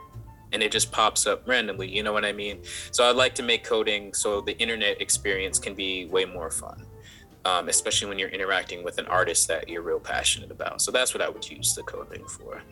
And 0.52 0.62
it 0.62 0.70
just 0.70 0.92
pops 0.92 1.26
up 1.26 1.48
randomly 1.48 1.88
you 1.88 2.02
know 2.02 2.12
what 2.12 2.24
i 2.24 2.32
mean? 2.32 2.62
So 2.90 3.08
i'd 3.08 3.16
like 3.16 3.34
to 3.36 3.42
make 3.42 3.64
coding 3.64 4.14
so 4.14 4.40
the 4.40 4.56
internet 4.58 5.00
experience 5.00 5.58
can 5.58 5.74
be 5.74 6.06
way 6.06 6.24
more 6.24 6.50
fun 6.50 6.86
um, 7.44 7.68
especially 7.68 8.08
when 8.08 8.18
you're 8.18 8.30
interacting 8.30 8.82
with 8.84 8.98
an 8.98 9.06
artist 9.06 9.48
that 9.48 9.68
you're 9.68 9.82
real 9.82 10.00
passionate 10.00 10.50
about. 10.50 10.80
So 10.80 10.90
that's 10.90 11.14
what 11.14 11.22
i 11.22 11.28
would 11.28 11.48
use 11.48 11.74
the 11.74 11.82
coding 11.82 12.24
for. 12.26 12.62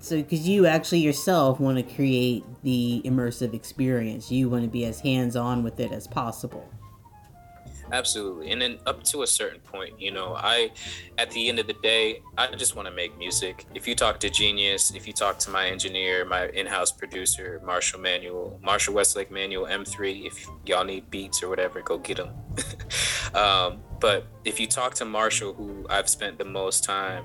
So 0.00 0.16
because 0.16 0.46
you 0.46 0.66
actually 0.66 1.00
yourself 1.00 1.58
want 1.58 1.76
to 1.76 1.94
create 1.94 2.44
the 2.62 3.02
immersive 3.04 3.52
experience. 3.54 4.30
You 4.30 4.48
want 4.48 4.62
to 4.62 4.70
be 4.70 4.84
as 4.84 5.00
hands-on 5.00 5.62
with 5.64 5.80
it 5.80 5.92
as 5.92 6.06
possible. 6.06 6.68
Absolutely. 7.90 8.50
And 8.50 8.60
then 8.60 8.78
up 8.86 9.02
to 9.04 9.22
a 9.22 9.26
certain 9.26 9.60
point 9.60 10.00
you 10.00 10.10
know 10.10 10.34
i 10.36 10.70
at 11.16 11.30
the 11.30 11.48
end 11.48 11.58
of 11.58 11.66
the 11.66 11.74
day 11.74 12.20
i 12.36 12.46
just 12.54 12.76
want 12.76 12.86
to 12.86 12.94
make 12.94 13.16
music. 13.18 13.66
If 13.74 13.88
you 13.88 13.94
talk 13.94 14.20
to 14.20 14.30
genius 14.30 14.94
if 14.94 15.06
you 15.06 15.12
talk 15.12 15.38
to 15.40 15.50
my 15.50 15.66
engineer 15.68 16.24
my 16.24 16.48
in-house 16.48 16.92
producer 16.92 17.60
marshall 17.64 18.00
manuel 18.00 18.58
marshall 18.62 18.94
westlake 18.94 19.30
manuel 19.30 19.66
m3 19.66 20.26
if 20.26 20.48
y'all 20.66 20.84
need 20.84 21.08
beats 21.10 21.42
or 21.42 21.48
whatever 21.48 21.80
go 21.80 21.98
get 21.98 22.18
them 22.18 22.30
um, 23.34 23.80
but 24.00 24.26
if 24.44 24.60
you 24.60 24.66
talk 24.66 24.94
to 24.94 25.04
marshall 25.04 25.52
who 25.54 25.86
i've 25.90 26.08
spent 26.08 26.38
the 26.38 26.44
most 26.44 26.84
time 26.84 27.24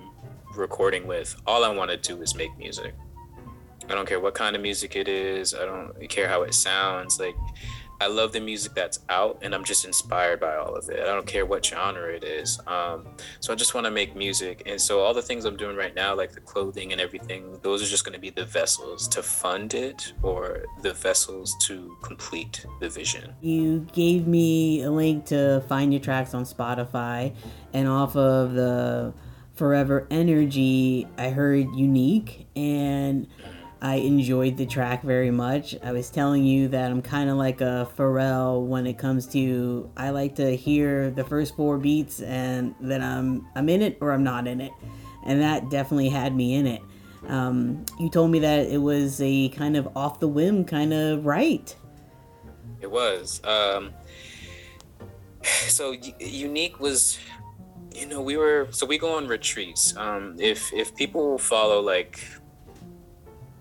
recording 0.55 1.07
with, 1.07 1.35
all 1.45 1.63
I 1.63 1.69
want 1.69 1.91
to 1.91 1.97
do 1.97 2.21
is 2.21 2.35
make 2.35 2.57
music. 2.57 2.93
I 3.89 3.95
don't 3.95 4.07
care 4.07 4.19
what 4.19 4.33
kind 4.33 4.55
of 4.55 4.61
music 4.61 4.95
it 4.95 5.07
is. 5.07 5.53
I 5.53 5.65
don't 5.65 6.09
care 6.09 6.27
how 6.27 6.43
it 6.43 6.53
sounds. 6.53 7.19
Like, 7.19 7.35
I 8.01 8.07
love 8.07 8.31
the 8.33 8.39
music 8.39 8.73
that's 8.73 8.99
out, 9.09 9.39
and 9.41 9.53
I'm 9.55 9.63
just 9.63 9.85
inspired 9.85 10.39
by 10.39 10.55
all 10.55 10.75
of 10.75 10.89
it. 10.89 10.99
I 10.99 11.05
don't 11.05 11.25
care 11.25 11.45
what 11.45 11.65
genre 11.65 12.13
it 12.13 12.23
is. 12.23 12.59
Um, 12.67 13.07
so 13.39 13.53
I 13.53 13.55
just 13.55 13.73
want 13.73 13.85
to 13.85 13.91
make 13.91 14.15
music, 14.15 14.63
and 14.65 14.79
so 14.79 14.99
all 14.99 15.13
the 15.13 15.21
things 15.21 15.45
I'm 15.45 15.57
doing 15.57 15.75
right 15.75 15.95
now, 15.95 16.15
like 16.15 16.31
the 16.31 16.41
clothing 16.41 16.91
and 16.91 16.99
everything, 16.99 17.59
those 17.61 17.81
are 17.81 17.87
just 17.87 18.03
going 18.03 18.13
to 18.13 18.19
be 18.19 18.29
the 18.29 18.45
vessels 18.45 19.07
to 19.09 19.23
fund 19.23 19.73
it, 19.73 20.13
or 20.21 20.65
the 20.81 20.93
vessels 20.93 21.55
to 21.67 21.95
complete 22.03 22.65
the 22.79 22.89
vision. 22.89 23.33
You 23.41 23.87
gave 23.93 24.27
me 24.27 24.83
a 24.83 24.91
link 24.91 25.25
to 25.25 25.63
find 25.69 25.93
your 25.93 26.01
tracks 26.01 26.33
on 26.33 26.43
Spotify, 26.43 27.33
and 27.73 27.87
off 27.87 28.15
of 28.15 28.53
the 28.53 29.13
Forever 29.55 30.07
Energy, 30.09 31.07
I 31.17 31.29
heard 31.29 31.67
unique 31.75 32.47
and 32.55 33.27
I 33.83 33.95
enjoyed 33.95 34.55
the 34.55 34.65
track 34.65 35.03
very 35.03 35.29
much. 35.29 35.75
I 35.83 35.91
was 35.91 36.09
telling 36.09 36.45
you 36.45 36.69
that 36.69 36.89
I'm 36.89 37.01
kind 37.01 37.29
of 37.29 37.35
like 37.35 37.59
a 37.59 37.85
Pharrell 37.97 38.65
when 38.65 38.87
it 38.87 38.97
comes 38.97 39.27
to 39.27 39.91
I 39.97 40.11
like 40.11 40.35
to 40.35 40.55
hear 40.55 41.11
the 41.11 41.25
first 41.25 41.57
four 41.57 41.77
beats 41.77 42.21
and 42.21 42.73
then 42.79 43.03
I'm 43.03 43.45
I'm 43.55 43.67
in 43.67 43.81
it 43.81 43.97
or 43.99 44.13
I'm 44.13 44.23
not 44.23 44.47
in 44.47 44.61
it, 44.61 44.71
and 45.25 45.41
that 45.41 45.69
definitely 45.69 46.07
had 46.07 46.33
me 46.33 46.53
in 46.53 46.65
it. 46.65 46.81
Um, 47.27 47.85
you 47.99 48.09
told 48.09 48.31
me 48.31 48.39
that 48.39 48.67
it 48.67 48.77
was 48.77 49.19
a 49.21 49.49
kind 49.49 49.75
of 49.75 49.89
off 49.97 50.21
the 50.21 50.29
whim 50.29 50.63
kind 50.63 50.93
of 50.93 51.25
right. 51.25 51.75
It 52.79 52.89
was. 52.89 53.41
Um, 53.43 53.93
so 55.43 55.93
unique 56.19 56.79
was 56.79 57.19
you 57.93 58.07
know, 58.07 58.21
we 58.21 58.37
were 58.37 58.69
so 58.71 58.85
we 58.85 58.97
go 58.97 59.17
on 59.17 59.27
retreats. 59.27 59.93
Um, 59.97 60.37
if 60.39 60.71
if 60.71 60.95
people 60.95 61.37
follow 61.37 61.81
like 61.81 62.25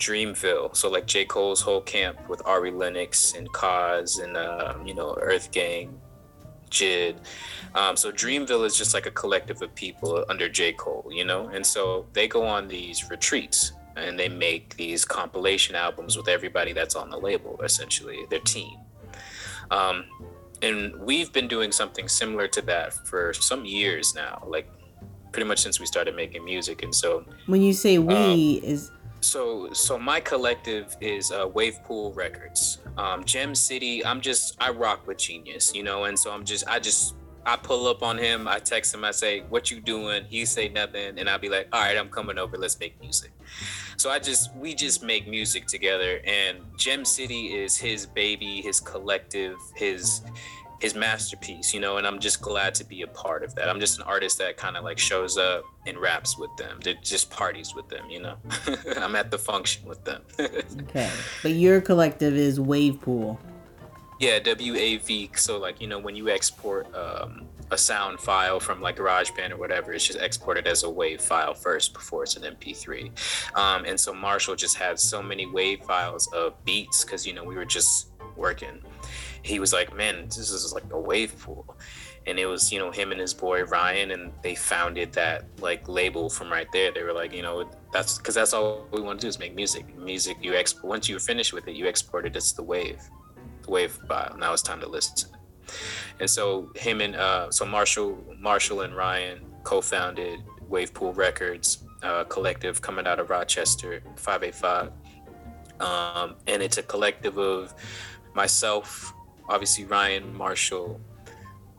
Dreamville, 0.03 0.75
so 0.75 0.91
like 0.91 1.07
J. 1.07 1.25
Cole's 1.25 1.61
whole 1.61 1.81
camp 1.81 2.29
with 2.29 2.43
Ari 2.45 2.73
Lennox 2.73 3.35
and 3.35 3.49
Cozz 3.53 4.19
and 4.23 4.37
uh, 4.37 4.75
you 4.85 4.95
know 4.95 5.17
Earth 5.21 5.53
Gang, 5.53 6.01
JID. 6.71 7.19
Um, 7.77 7.97
so 7.97 8.11
Dreamville 8.11 8.67
is 8.67 8.77
just 8.77 8.95
like 8.95 9.07
a 9.07 9.13
collective 9.13 9.63
of 9.63 9.73
people 9.77 10.25
under 10.29 10.49
J. 10.49 10.73
Cole, 10.73 11.09
you 11.11 11.25
know, 11.25 11.47
and 11.49 11.65
so 11.65 12.07
they 12.15 12.27
go 12.27 12.45
on 12.45 12.67
these 12.67 13.09
retreats 13.11 13.73
and 13.95 14.19
they 14.19 14.29
make 14.29 14.75
these 14.77 15.05
compilation 15.05 15.77
albums 15.77 16.17
with 16.17 16.27
everybody 16.27 16.73
that's 16.73 16.97
on 16.97 17.09
the 17.09 17.17
label, 17.17 17.61
essentially 17.63 18.25
their 18.29 18.41
team. 18.41 18.79
Um, 19.71 20.07
and 20.63 20.97
we've 20.97 21.33
been 21.33 21.47
doing 21.47 21.71
something 21.71 22.09
similar 22.09 22.49
to 22.49 22.63
that 22.63 22.93
for 23.07 23.33
some 23.35 23.65
years 23.65 24.15
now 24.15 24.43
like 24.47 24.69
pretty 25.33 25.49
much 25.49 25.61
since 25.61 25.81
we 25.81 25.87
started 25.87 26.15
making 26.15 26.45
music. 26.45 26.83
And 26.83 26.95
so 26.95 27.25
when 27.47 27.63
you 27.63 27.73
say 27.73 27.99
we 27.99 28.15
um, 28.15 28.71
is 28.71 28.91
so 29.23 29.73
so 29.73 29.99
my 29.99 30.21
collective 30.21 30.97
is 31.01 31.31
uh, 31.31 31.49
wave 31.55 31.79
pool 31.85 32.13
records 32.13 32.79
um, 32.99 33.25
gem 33.25 33.55
city 33.55 34.05
i'm 34.05 34.21
just 34.21 34.57
i 34.61 34.69
rock 34.71 35.07
with 35.07 35.17
genius 35.19 35.75
you 35.75 35.83
know 35.83 36.05
and 36.05 36.19
so 36.19 36.31
i'm 36.33 36.45
just 36.45 36.67
i 36.69 36.79
just 36.79 37.15
I 37.45 37.57
pull 37.57 37.89
up 37.89 38.05
on 38.05 38.19
him, 38.19 38.47
I 38.47 38.61
text 38.61 38.95
him, 38.95 39.05
I 39.05 39.11
say, 39.11 39.41
What 39.49 39.69
you 39.69 39.81
doing? 39.81 40.25
He 40.29 40.45
say 40.45 40.69
nothing, 40.69 41.19
and 41.19 41.29
I'll 41.29 41.41
be 41.41 41.49
like, 41.49 41.67
All 41.73 41.81
right, 41.81 41.99
I'm 41.99 42.09
coming 42.09 42.39
over, 42.39 42.57
let's 42.57 42.79
make 42.79 43.01
music. 43.01 43.33
So 43.97 44.11
I 44.11 44.19
just 44.19 44.55
we 44.57 44.75
just 44.75 45.03
make 45.03 45.29
music 45.29 45.67
together 45.67 46.21
and 46.25 46.59
Gem 46.77 47.05
City 47.05 47.55
is 47.55 47.77
his 47.77 48.07
baby, 48.07 48.61
his 48.61 48.81
collective, 48.81 49.57
his 49.77 50.23
his 50.83 50.97
masterpiece, 50.97 51.73
you 51.73 51.79
know, 51.79 51.99
and 51.99 52.07
I'm 52.09 52.19
just 52.19 52.43
glad 52.43 52.75
to 52.75 52.85
be 52.85 53.03
a 53.03 53.07
part 53.07 53.45
of 53.45 53.55
that. 53.55 53.69
I'm 53.69 53.79
just 53.79 54.01
an 54.01 54.03
artist 54.03 54.39
that 54.39 54.57
kind 54.57 54.77
of 54.77 54.83
like 54.83 54.99
shows 54.99 55.39
up 55.39 55.63
and 55.87 55.97
raps 55.97 56.37
with 56.37 56.51
them, 56.57 56.81
that 56.83 57.05
just 57.05 57.31
parties 57.31 57.73
with 57.73 57.89
them, 57.89 58.11
you 58.11 58.21
know. 58.21 58.35
I'm 58.97 59.15
at 59.15 59.31
the 59.31 59.39
function 59.39 59.87
with 59.89 60.05
them. 60.05 60.23
okay. 60.41 61.09
But 61.41 61.53
your 61.53 61.81
collective 61.81 62.35
is 62.35 62.59
Wave 62.59 63.01
Pool. 63.01 63.39
Yeah, 64.19 64.41
W 64.41 64.75
A 64.75 64.97
V. 64.97 65.31
So 65.37 65.57
like, 65.57 65.81
you 65.81 65.87
know, 65.87 66.01
when 66.01 66.17
you 66.17 66.29
export 66.29 66.93
um, 66.97 67.47
a 67.71 67.79
sound 67.79 68.19
file 68.19 68.59
from 68.59 68.81
like 68.81 68.97
GarageBand 68.97 69.53
or 69.53 69.59
whatever, 69.59 69.93
it's 69.93 70.05
just 70.05 70.19
exported 70.19 70.67
as 70.67 70.83
a 70.83 70.89
WAV 70.89 71.21
file 71.21 71.55
first 71.55 71.95
before 71.95 72.25
it's 72.25 72.37
an 72.37 72.57
MP3. 72.57 73.57
Um, 73.57 73.85
and 73.85 73.99
so 73.99 74.13
Marshall 74.13 74.57
just 74.57 74.77
had 74.77 74.99
so 74.99 75.23
many 75.23 75.47
WAV 75.47 75.85
files 75.85 76.29
of 76.33 76.55
beats 76.65 77.05
because 77.05 77.25
you 77.25 77.35
know 77.35 77.45
we 77.45 77.55
were 77.55 77.65
just 77.65 78.09
working. 78.37 78.83
He 79.43 79.59
was 79.59 79.73
like, 79.73 79.95
"Man, 79.95 80.27
this 80.27 80.51
is 80.51 80.73
like 80.73 80.85
a 80.93 81.01
wave 81.01 81.39
pool," 81.39 81.77
and 82.27 82.39
it 82.39 82.47
was 82.47 82.73
you 82.73 82.79
know 82.79 82.91
him 82.91 83.13
and 83.13 83.21
his 83.21 83.35
boy 83.35 83.65
Ryan, 83.65 84.13
and 84.13 84.33
they 84.43 84.55
founded 84.55 85.13
that 85.13 85.45
like 85.61 85.89
label 85.89 86.31
from 86.31 86.51
right 86.51 86.71
there. 86.73 86.93
They 86.93 87.03
were 87.03 87.13
like, 87.13 87.33
you 87.33 87.43
know, 87.43 87.69
that's 87.93 88.19
because 88.19 88.35
that's 88.35 88.55
all 88.55 88.87
we 88.93 89.01
want 89.01 89.21
to 89.21 89.25
do 89.25 89.29
is 89.29 89.39
make 89.39 89.55
music. 89.55 89.85
Music 89.99 90.37
you 90.41 90.55
export 90.55 90.85
once 90.85 91.09
you 91.09 91.19
finish 91.19 91.53
with 91.53 91.67
it, 91.69 91.75
you 91.75 91.87
export 91.89 92.27
it 92.27 92.37
as 92.37 92.53
the 92.53 92.63
wave, 92.63 93.01
the 93.63 93.71
wave 93.71 93.99
file. 94.09 94.37
Now 94.39 94.53
it's 94.53 94.63
time 94.63 94.81
to 94.81 94.89
listen 94.89 95.31
and 96.21 96.29
so 96.29 96.71
him 96.77 97.01
and 97.01 97.17
uh, 97.17 97.51
so 97.51 97.65
Marshall, 97.65 98.23
Marshall 98.39 98.83
and 98.83 98.95
Ryan 98.95 99.41
co-founded 99.65 100.41
Wavepool 100.71 101.17
Records, 101.17 101.85
uh, 102.03 102.25
collective 102.25 102.81
coming 102.81 103.07
out 103.07 103.21
of 103.21 103.31
Rochester, 103.31 104.03
585. 104.17 104.93
Um, 105.81 106.37
and 106.47 106.63
it's 106.63 106.79
a 106.79 106.83
collective 106.83 107.39
of 107.39 107.75
myself, 108.35 109.13
obviously 109.49 109.85
Ryan 109.85 110.35
Marshall, 110.35 111.01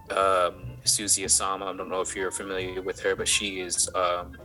um, 0.09 0.77
Susie 0.83 1.23
Asama. 1.23 1.73
I 1.73 1.77
don't 1.77 1.89
know 1.89 2.01
if 2.01 2.15
you're 2.15 2.31
familiar 2.31 2.81
with 2.81 2.99
her, 3.01 3.15
but 3.15 3.27
she 3.27 3.61
is 3.61 3.89
um, 3.95 4.37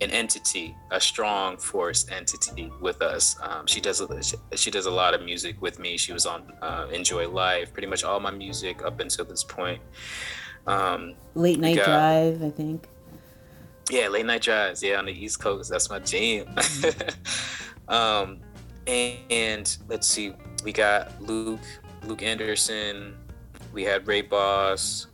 an 0.00 0.10
entity, 0.10 0.74
a 0.90 1.00
strong 1.00 1.56
force 1.56 2.06
entity 2.10 2.72
with 2.80 3.02
us. 3.02 3.36
Um, 3.42 3.66
she 3.66 3.80
does 3.80 4.00
a, 4.00 4.22
she 4.56 4.70
does 4.70 4.86
a 4.86 4.90
lot 4.90 5.14
of 5.14 5.22
music 5.22 5.60
with 5.60 5.78
me. 5.78 5.96
She 5.96 6.12
was 6.12 6.26
on 6.26 6.52
uh, 6.62 6.86
Enjoy 6.92 7.28
Life, 7.28 7.72
pretty 7.72 7.88
much 7.88 8.02
all 8.04 8.20
my 8.20 8.30
music 8.30 8.82
up 8.84 9.00
until 9.00 9.24
this 9.24 9.44
point. 9.44 9.80
Um, 10.66 11.14
late 11.34 11.58
night 11.58 11.76
got, 11.76 11.86
drive, 11.86 12.42
I 12.42 12.50
think. 12.50 12.88
Yeah, 13.90 14.08
late 14.08 14.24
night 14.26 14.42
drives. 14.42 14.82
Yeah, 14.82 14.98
on 14.98 15.06
the 15.06 15.12
East 15.12 15.40
Coast, 15.40 15.70
that's 15.70 15.90
my 15.90 15.98
jam. 15.98 16.46
Mm-hmm. 16.46 17.92
um, 17.92 18.40
and, 18.86 19.18
and 19.30 19.76
let's 19.88 20.06
see, 20.06 20.32
we 20.64 20.72
got 20.72 21.20
Luke, 21.22 21.60
Luke 22.10 22.24
Anderson. 22.24 23.16
We 23.72 23.84
had 23.84 24.04
Ray 24.08 24.22
Boss. 24.22 25.06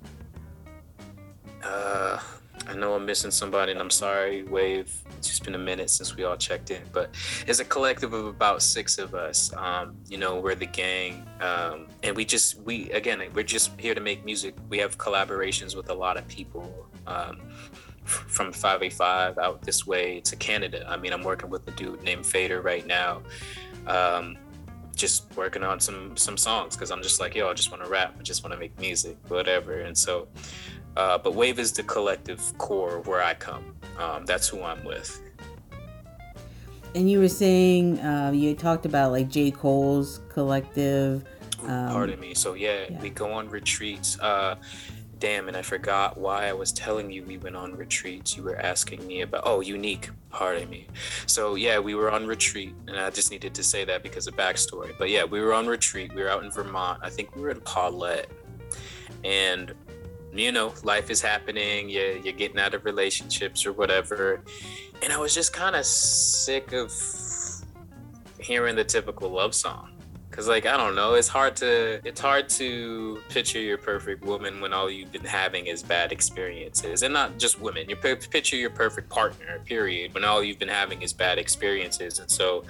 Uh, 1.62 2.18
I 2.66 2.74
know 2.74 2.94
I'm 2.94 3.04
missing 3.04 3.30
somebody, 3.30 3.72
and 3.72 3.80
I'm 3.82 3.90
sorry, 3.90 4.44
Wave 4.44 4.90
It's 5.18 5.28
just 5.28 5.44
been 5.44 5.54
a 5.54 5.58
minute 5.58 5.90
since 5.90 6.16
we 6.16 6.24
all 6.24 6.38
checked 6.38 6.70
in, 6.70 6.80
but 6.94 7.10
it's 7.46 7.58
a 7.60 7.66
collective 7.66 8.14
of 8.14 8.24
about 8.24 8.62
six 8.62 8.96
of 8.96 9.14
us. 9.14 9.52
Um, 9.58 9.94
you 10.08 10.16
know, 10.16 10.40
we're 10.40 10.54
the 10.54 10.64
gang, 10.64 11.28
um, 11.42 11.86
and 12.02 12.16
we 12.16 12.24
just 12.24 12.58
we 12.62 12.90
again 12.92 13.22
we're 13.34 13.44
just 13.44 13.78
here 13.78 13.94
to 13.94 14.00
make 14.00 14.24
music. 14.24 14.54
We 14.70 14.78
have 14.78 14.96
collaborations 14.96 15.76
with 15.76 15.90
a 15.90 15.94
lot 15.94 16.16
of 16.16 16.26
people. 16.28 16.88
Um, 17.06 17.42
from 18.06 18.52
585 18.52 19.36
out 19.38 19.62
this 19.62 19.84
way 19.84 20.20
to 20.20 20.36
Canada. 20.36 20.86
I 20.88 20.96
mean, 20.96 21.12
I'm 21.12 21.24
working 21.24 21.50
with 21.50 21.66
a 21.66 21.72
dude 21.72 22.02
named 22.04 22.24
Fader 22.24 22.62
right 22.62 22.86
now. 22.86 23.20
Um, 23.88 24.36
just 24.96 25.24
working 25.36 25.62
on 25.62 25.78
some 25.78 26.16
some 26.16 26.36
songs 26.36 26.74
because 26.74 26.90
I'm 26.90 27.02
just 27.02 27.20
like, 27.20 27.34
yo, 27.36 27.48
I 27.48 27.54
just 27.54 27.70
want 27.70 27.84
to 27.84 27.88
rap, 27.88 28.16
I 28.18 28.22
just 28.22 28.42
want 28.42 28.52
to 28.54 28.58
make 28.58 28.76
music, 28.80 29.16
whatever. 29.28 29.80
And 29.82 29.96
so, 29.96 30.26
uh, 30.96 31.18
but 31.18 31.34
Wave 31.34 31.58
is 31.58 31.72
the 31.72 31.84
collective 31.84 32.40
core 32.58 33.00
where 33.00 33.22
I 33.22 33.34
come. 33.34 33.76
Um, 33.98 34.26
that's 34.26 34.48
who 34.48 34.62
I'm 34.62 34.82
with. 34.84 35.20
And 36.94 37.10
you 37.10 37.20
were 37.20 37.28
saying 37.28 38.00
uh, 38.00 38.32
you 38.34 38.54
talked 38.54 38.86
about 38.86 39.12
like 39.12 39.28
J 39.28 39.50
Cole's 39.50 40.20
collective. 40.30 41.24
Um, 41.62 41.90
Pardon 41.90 42.18
me. 42.18 42.34
So 42.34 42.54
yeah, 42.54 42.86
yeah, 42.90 43.00
we 43.00 43.10
go 43.10 43.30
on 43.32 43.50
retreats. 43.50 44.18
Uh, 44.18 44.56
damn, 45.18 45.48
and 45.48 45.56
I 45.56 45.62
forgot 45.62 46.18
why 46.18 46.48
I 46.48 46.52
was 46.52 46.72
telling 46.72 47.10
you 47.10 47.22
we 47.24 47.38
went 47.38 47.56
on 47.56 47.74
retreats. 47.74 48.36
You 48.36 48.42
were 48.42 48.56
asking 48.56 49.06
me 49.06 49.22
about, 49.22 49.42
oh, 49.44 49.60
unique, 49.60 50.10
pardon 50.30 50.68
me. 50.68 50.86
So, 51.26 51.54
yeah, 51.54 51.78
we 51.78 51.94
were 51.94 52.10
on 52.10 52.26
retreat, 52.26 52.74
and 52.86 52.98
I 52.98 53.10
just 53.10 53.30
needed 53.30 53.54
to 53.54 53.62
say 53.62 53.84
that 53.84 54.02
because 54.02 54.26
of 54.26 54.36
backstory. 54.36 54.92
But 54.98 55.10
yeah, 55.10 55.24
we 55.24 55.40
were 55.40 55.54
on 55.54 55.66
retreat. 55.66 56.14
We 56.14 56.22
were 56.22 56.30
out 56.30 56.44
in 56.44 56.50
Vermont. 56.50 57.00
I 57.02 57.10
think 57.10 57.34
we 57.34 57.42
were 57.42 57.50
in 57.50 57.60
Pawlet. 57.60 58.26
And, 59.24 59.72
you 60.32 60.52
know, 60.52 60.74
life 60.82 61.10
is 61.10 61.22
happening. 61.22 61.88
Yeah, 61.88 62.12
you're 62.22 62.34
getting 62.34 62.58
out 62.58 62.74
of 62.74 62.84
relationships 62.84 63.64
or 63.64 63.72
whatever. 63.72 64.42
And 65.02 65.12
I 65.12 65.18
was 65.18 65.34
just 65.34 65.52
kind 65.52 65.76
of 65.76 65.84
sick 65.84 66.72
of 66.72 66.92
hearing 68.38 68.76
the 68.76 68.84
typical 68.84 69.30
love 69.30 69.54
song 69.54 69.95
Cause 70.36 70.48
like 70.48 70.66
I 70.66 70.76
don't 70.76 70.94
know, 70.94 71.14
it's 71.14 71.28
hard 71.28 71.56
to 71.56 71.98
it's 72.04 72.20
hard 72.20 72.50
to 72.50 73.22
picture 73.30 73.58
your 73.58 73.78
perfect 73.78 74.22
woman 74.22 74.60
when 74.60 74.74
all 74.74 74.90
you've 74.90 75.10
been 75.10 75.24
having 75.24 75.66
is 75.66 75.82
bad 75.82 76.12
experiences, 76.12 77.02
and 77.02 77.14
not 77.14 77.38
just 77.38 77.58
women. 77.58 77.88
You 77.88 77.96
picture 77.96 78.56
your 78.56 78.68
perfect 78.68 79.08
partner, 79.08 79.60
period, 79.64 80.12
when 80.12 80.24
all 80.24 80.44
you've 80.44 80.58
been 80.58 80.68
having 80.68 81.00
is 81.00 81.14
bad 81.14 81.38
experiences, 81.38 82.18
and 82.18 82.30
so, 82.30 82.64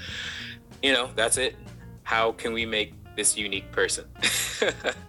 you 0.80 0.92
know, 0.92 1.10
that's 1.16 1.38
it. 1.38 1.56
How 2.04 2.30
can 2.30 2.52
we 2.52 2.64
make 2.64 2.94
this 3.16 3.36
unique 3.36 3.72
person? 3.72 4.04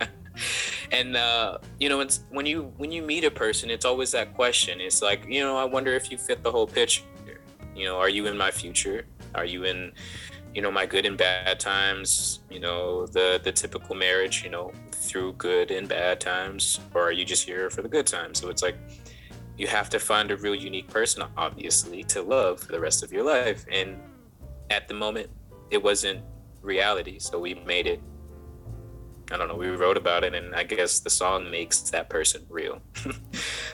and 0.91 1.15
uh, 1.15 1.59
you 1.79 1.89
know, 1.89 1.99
it's 1.99 2.21
when 2.31 2.47
you 2.47 2.73
when 2.77 2.91
you 2.91 3.03
meet 3.03 3.23
a 3.23 3.29
person, 3.29 3.69
it's 3.69 3.85
always 3.85 4.11
that 4.13 4.33
question. 4.33 4.81
It's 4.81 5.03
like, 5.03 5.27
you 5.27 5.41
know, 5.41 5.57
I 5.57 5.65
wonder 5.65 5.93
if 5.93 6.09
you 6.09 6.17
fit 6.17 6.41
the 6.41 6.51
whole 6.51 6.65
picture. 6.65 7.03
You 7.75 7.85
know, 7.85 7.97
are 7.97 8.09
you 8.09 8.25
in 8.25 8.35
my 8.35 8.49
future? 8.49 9.05
Are 9.35 9.45
you 9.45 9.65
in 9.65 9.91
you 10.57 10.63
know 10.63 10.71
my 10.71 10.87
good 10.87 11.05
and 11.05 11.19
bad 11.19 11.59
times 11.59 12.39
you 12.49 12.59
know 12.59 13.05
the 13.05 13.39
the 13.43 13.51
typical 13.51 13.93
marriage 13.93 14.43
you 14.43 14.49
know 14.49 14.71
through 14.91 15.31
good 15.33 15.69
and 15.69 15.87
bad 15.87 16.19
times 16.19 16.79
or 16.95 17.03
are 17.03 17.11
you 17.11 17.23
just 17.23 17.45
here 17.45 17.69
for 17.69 17.83
the 17.83 17.87
good 17.87 18.07
times? 18.07 18.39
So 18.39 18.49
it's 18.49 18.63
like 18.63 18.75
you 19.55 19.67
have 19.67 19.87
to 19.91 19.99
find 19.99 20.31
a 20.31 20.37
real 20.37 20.55
unique 20.55 20.87
person 20.87 21.23
obviously 21.37 22.03
to 22.05 22.23
love 22.23 22.59
for 22.59 22.71
the 22.71 22.79
rest 22.79 23.03
of 23.03 23.13
your 23.13 23.23
life. 23.23 23.67
And 23.71 23.99
at 24.71 24.87
the 24.87 24.95
moment 24.95 25.29
it 25.69 25.83
wasn't 25.83 26.21
reality. 26.63 27.19
So 27.19 27.37
we 27.37 27.53
made 27.53 27.85
it 27.85 28.01
i 29.29 29.37
don't 29.37 29.49
know 29.49 29.55
we 29.55 29.67
wrote 29.67 29.97
about 29.97 30.23
it 30.23 30.33
and 30.33 30.55
i 30.55 30.63
guess 30.63 31.01
the 31.01 31.09
song 31.09 31.51
makes 31.51 31.81
that 31.91 32.09
person 32.09 32.41
real. 32.49 32.81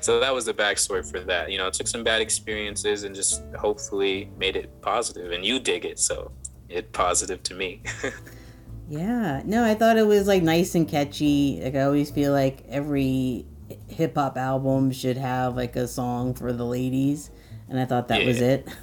So 0.04 0.20
that 0.20 0.34
was 0.34 0.44
the 0.44 0.54
backstory 0.54 1.10
for 1.10 1.22
that. 1.22 1.50
You 1.50 1.58
know 1.58 1.70
took 1.70 1.88
some 1.88 2.04
bad 2.04 2.22
experiences 2.22 3.04
and 3.06 3.16
just 3.16 3.42
hopefully 3.58 4.30
made 4.38 4.58
it 4.58 4.70
positive 4.82 5.32
and 5.32 5.46
you 5.46 5.60
dig 5.60 5.86
it. 5.86 5.98
So 5.98 6.30
it 6.74 6.92
positive 6.92 7.44
to 7.44 7.54
me. 7.54 7.82
yeah. 8.90 9.42
No, 9.46 9.64
I 9.64 9.76
thought 9.76 9.98
it 9.98 10.08
was 10.08 10.28
like 10.28 10.44
nice 10.44 10.76
and 10.76 10.88
catchy. 10.88 11.62
Like 11.64 11.76
I 11.76 11.82
always 11.82 12.12
feel 12.12 12.34
like 12.34 12.64
every 12.68 13.46
hip 13.88 14.16
hop 14.16 14.38
album 14.38 14.92
should 14.92 15.18
have 15.18 15.56
like 15.56 15.76
a 15.76 15.88
song 15.88 16.34
for 16.34 16.52
the 16.52 16.66
ladies, 16.66 17.30
and 17.70 17.80
I 17.80 17.86
thought 17.86 18.08
that 18.10 18.22
yeah. 18.22 18.28
was 18.28 18.42
it. 18.42 18.68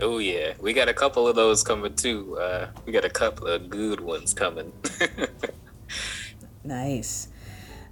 Oh 0.00 0.18
yeah, 0.18 0.52
we 0.60 0.74
got 0.74 0.88
a 0.88 0.94
couple 0.94 1.26
of 1.26 1.34
those 1.34 1.64
coming 1.64 1.92
too. 1.96 2.38
Uh, 2.38 2.68
we 2.86 2.92
got 2.92 3.04
a 3.04 3.10
couple 3.10 3.48
of 3.48 3.68
good 3.68 4.00
ones 4.00 4.32
coming. 4.32 4.72
nice. 6.64 7.26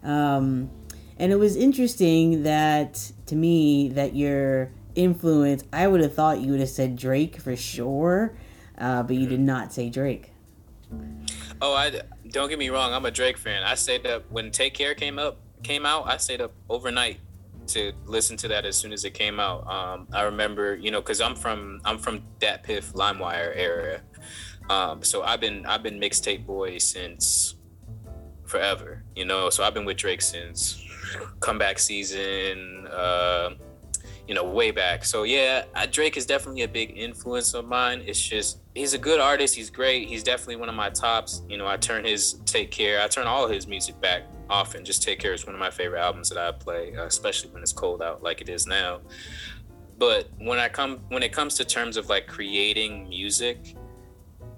Um, 0.05 0.71
and 1.19 1.33
it 1.33 1.35
was 1.35 1.57
interesting 1.57 2.45
that 2.45 3.11
to 3.27 3.35
me 3.35 3.89
that 3.89 4.15
your 4.15 4.71
influence. 4.95 5.65
I 5.73 5.89
would 5.89 6.01
have 6.01 6.15
thought 6.15 6.41
you 6.41 6.53
would 6.53 6.61
have 6.61 6.69
said 6.69 6.97
Drake 6.97 7.41
for 7.41 7.57
sure 7.57 8.37
uh, 8.79 9.03
but 9.03 9.17
you 9.17 9.27
did 9.27 9.41
not 9.41 9.73
say 9.73 9.89
Drake. 9.91 10.33
Oh, 11.61 11.75
I 11.75 12.03
don't 12.29 12.49
get 12.49 12.59
me 12.59 12.69
wrong. 12.69 12.93
I'm 12.93 13.07
a 13.07 13.11
Drake 13.11 13.39
fan. 13.39 13.63
I 13.63 13.75
stayed 13.75 14.07
up 14.07 14.25
when 14.31 14.51
Take 14.51 14.75
Care 14.75 14.95
came 14.95 15.19
up, 15.19 15.39
came 15.63 15.87
out. 15.87 16.07
I 16.07 16.17
stayed 16.19 16.41
up 16.41 16.53
overnight 16.69 17.19
to 17.69 17.93
listen 18.05 18.37
to 18.39 18.49
that 18.49 18.65
as 18.65 18.77
soon 18.77 18.93
as 18.93 19.05
it 19.05 19.15
came 19.15 19.41
out. 19.41 19.67
Um, 19.67 20.07
I 20.13 20.23
remember, 20.23 20.77
you 20.77 20.91
know, 20.91 21.01
because 21.01 21.21
I'm 21.21 21.35
from 21.35 21.81
I'm 21.85 21.99
from 21.99 22.23
DatPiff 22.41 22.93
LimeWire 22.93 23.53
area, 23.57 24.03
um, 24.71 25.03
so 25.03 25.23
I've 25.23 25.41
been 25.41 25.67
I've 25.67 25.83
been 25.83 25.99
mixtape 25.99 26.47
boy 26.47 26.79
since 26.79 27.55
forever, 28.45 29.03
you 29.15 29.25
know. 29.25 29.51
So 29.51 29.65
I've 29.65 29.75
been 29.75 29.85
with 29.85 29.97
Drake 29.97 30.23
since 30.23 30.83
comeback 31.41 31.79
season. 31.79 32.87
Uh, 32.87 33.51
you 34.27 34.35
know, 34.35 34.45
way 34.45 34.71
back. 34.71 35.05
So 35.05 35.23
yeah, 35.23 35.65
Drake 35.91 36.17
is 36.17 36.27
definitely 36.27 36.63
a 36.63 36.69
big 36.69 36.97
influence 36.97 37.55
of 37.55 37.67
mine. 37.67 38.03
It's 38.07 38.21
just 38.21 38.59
he's 38.75 38.93
a 38.93 38.99
good 38.99 39.21
artist. 39.21 39.55
He's 39.55 39.71
great. 39.71 40.09
He's 40.09 40.23
definitely 40.23 40.57
one 40.57 40.69
of 40.69 40.75
my 40.75 40.91
tops. 40.91 41.43
You 41.49 41.59
know, 41.59 41.67
I 41.67 41.77
turn 41.77 42.05
his 42.05 42.35
Take 42.45 42.71
Care. 42.71 43.01
I 43.01 43.09
turn 43.09 43.27
all 43.27 43.49
his 43.49 43.67
music 43.67 44.01
back 44.01 44.23
often. 44.51 44.85
Just 44.85 45.03
Take 45.03 45.21
Care 45.21 45.33
is 45.33 45.47
one 45.47 45.55
of 45.55 45.61
my 45.61 45.71
favorite 45.71 46.01
albums 46.01 46.29
that 46.31 46.39
I 46.39 46.51
play, 46.53 46.97
uh, 46.97 47.05
especially 47.05 47.51
when 47.51 47.63
it's 47.63 47.73
cold 47.73 48.03
out 48.03 48.23
like 48.23 48.41
it 48.41 48.49
is 48.49 48.67
now. 48.67 49.01
But 49.99 50.29
when 50.39 50.59
I 50.59 50.69
come 50.69 51.01
when 51.09 51.23
it 51.23 51.33
comes 51.33 51.55
to 51.55 51.65
terms 51.65 51.97
of 51.97 52.09
like 52.09 52.27
creating 52.27 53.09
music, 53.09 53.77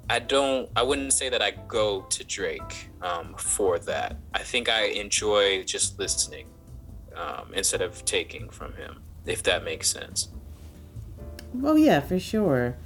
I 0.09 0.19
don't. 0.19 0.71
I 0.77 0.83
wouldn't 0.83 1.13
say 1.13 1.29
that 1.29 1.43
I 1.43 1.51
go 1.69 2.03
to 2.03 2.25
Drake 2.25 2.91
um, 3.03 3.35
for 3.37 3.79
that. 3.81 4.17
I 4.33 4.39
think 4.39 4.71
I 4.71 4.85
enjoy 4.85 5.63
just 5.65 5.99
listening 5.99 6.49
um, 7.15 7.53
instead 7.53 7.83
of 7.83 8.03
taking 8.07 8.49
from 8.49 8.73
him 8.73 9.03
if 9.27 9.43
that 9.45 9.65
makes 9.65 9.89
sense. 9.89 10.29
Oh 11.63 11.77
yeah, 11.77 12.01
for 12.01 12.19
sure. 12.19 12.77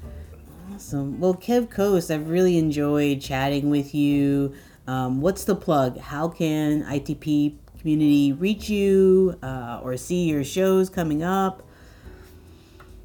Awesome. 0.73 1.21
Well, 1.21 1.35
Kev 1.35 1.71
Coast, 1.71 2.11
I've 2.11 2.29
really 2.29 2.59
enjoyed 2.59 3.21
chatting 3.21 3.71
with 3.71 3.95
you. 3.95 4.55
Um, 4.87 5.21
what's 5.21 5.45
the 5.45 5.55
plug? 5.55 5.99
How 5.99 6.29
can 6.29 6.83
ITP 6.85 7.57
community 7.79 8.33
reach 8.33 8.68
you 8.68 9.38
uh, 9.42 9.81
or 9.83 9.97
see 9.97 10.29
your 10.29 10.45
shows 10.45 10.88
coming 10.88 11.23
up? 11.23 11.62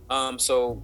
Um, 0.10 0.40
so 0.40 0.82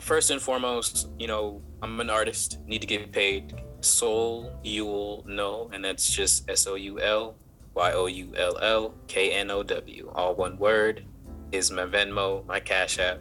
first 0.00 0.30
and 0.30 0.40
foremost, 0.40 1.08
you 1.18 1.26
know, 1.26 1.60
I'm 1.82 1.98
an 1.98 2.10
artist, 2.10 2.58
need 2.66 2.80
to 2.82 2.86
get 2.86 3.10
paid. 3.12 3.54
Soul 3.80 4.52
You'll 4.62 5.24
know, 5.26 5.68
and 5.72 5.84
that's 5.84 6.08
just 6.08 6.48
S 6.48 6.68
O 6.68 6.76
U 6.76 7.00
L 7.00 7.34
Y 7.74 7.92
O 7.92 8.06
U 8.06 8.32
L 8.36 8.56
L 8.58 8.94
K 9.08 9.32
N 9.32 9.50
O 9.50 9.64
W, 9.64 10.12
all 10.14 10.36
one 10.36 10.56
word 10.56 11.04
is 11.52 11.70
my 11.70 11.84
Venmo, 11.84 12.44
my 12.46 12.60
Cash 12.60 12.98
App. 12.98 13.20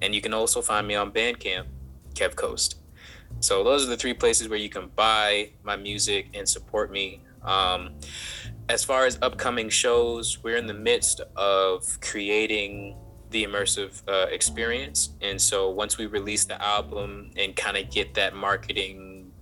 And 0.00 0.14
you 0.14 0.20
can 0.20 0.32
also 0.32 0.62
find 0.62 0.86
me 0.86 0.94
on 0.94 1.10
Bandcamp, 1.10 1.66
Kev 2.14 2.36
Coast. 2.36 2.76
So 3.40 3.62
those 3.62 3.84
are 3.84 3.90
the 3.90 3.96
three 3.96 4.14
places 4.14 4.48
where 4.48 4.58
you 4.58 4.68
can 4.68 4.88
buy 4.94 5.50
my 5.62 5.76
music 5.76 6.28
and 6.34 6.48
support 6.48 6.90
me. 6.90 7.22
Um, 7.42 7.94
as 8.68 8.84
far 8.84 9.06
as 9.06 9.18
upcoming 9.22 9.68
shows, 9.68 10.42
we're 10.42 10.56
in 10.56 10.66
the 10.66 10.74
midst 10.74 11.20
of 11.36 12.00
creating 12.00 12.96
the 13.30 13.44
immersive 13.44 14.02
uh, 14.08 14.26
experience. 14.30 15.10
And 15.20 15.40
so 15.40 15.70
once 15.70 15.98
we 15.98 16.06
release 16.06 16.44
the 16.44 16.60
album 16.62 17.30
and 17.36 17.54
kind 17.54 17.76
of 17.76 17.90
get 17.90 18.14
that 18.14 18.34
marketing 18.34 19.32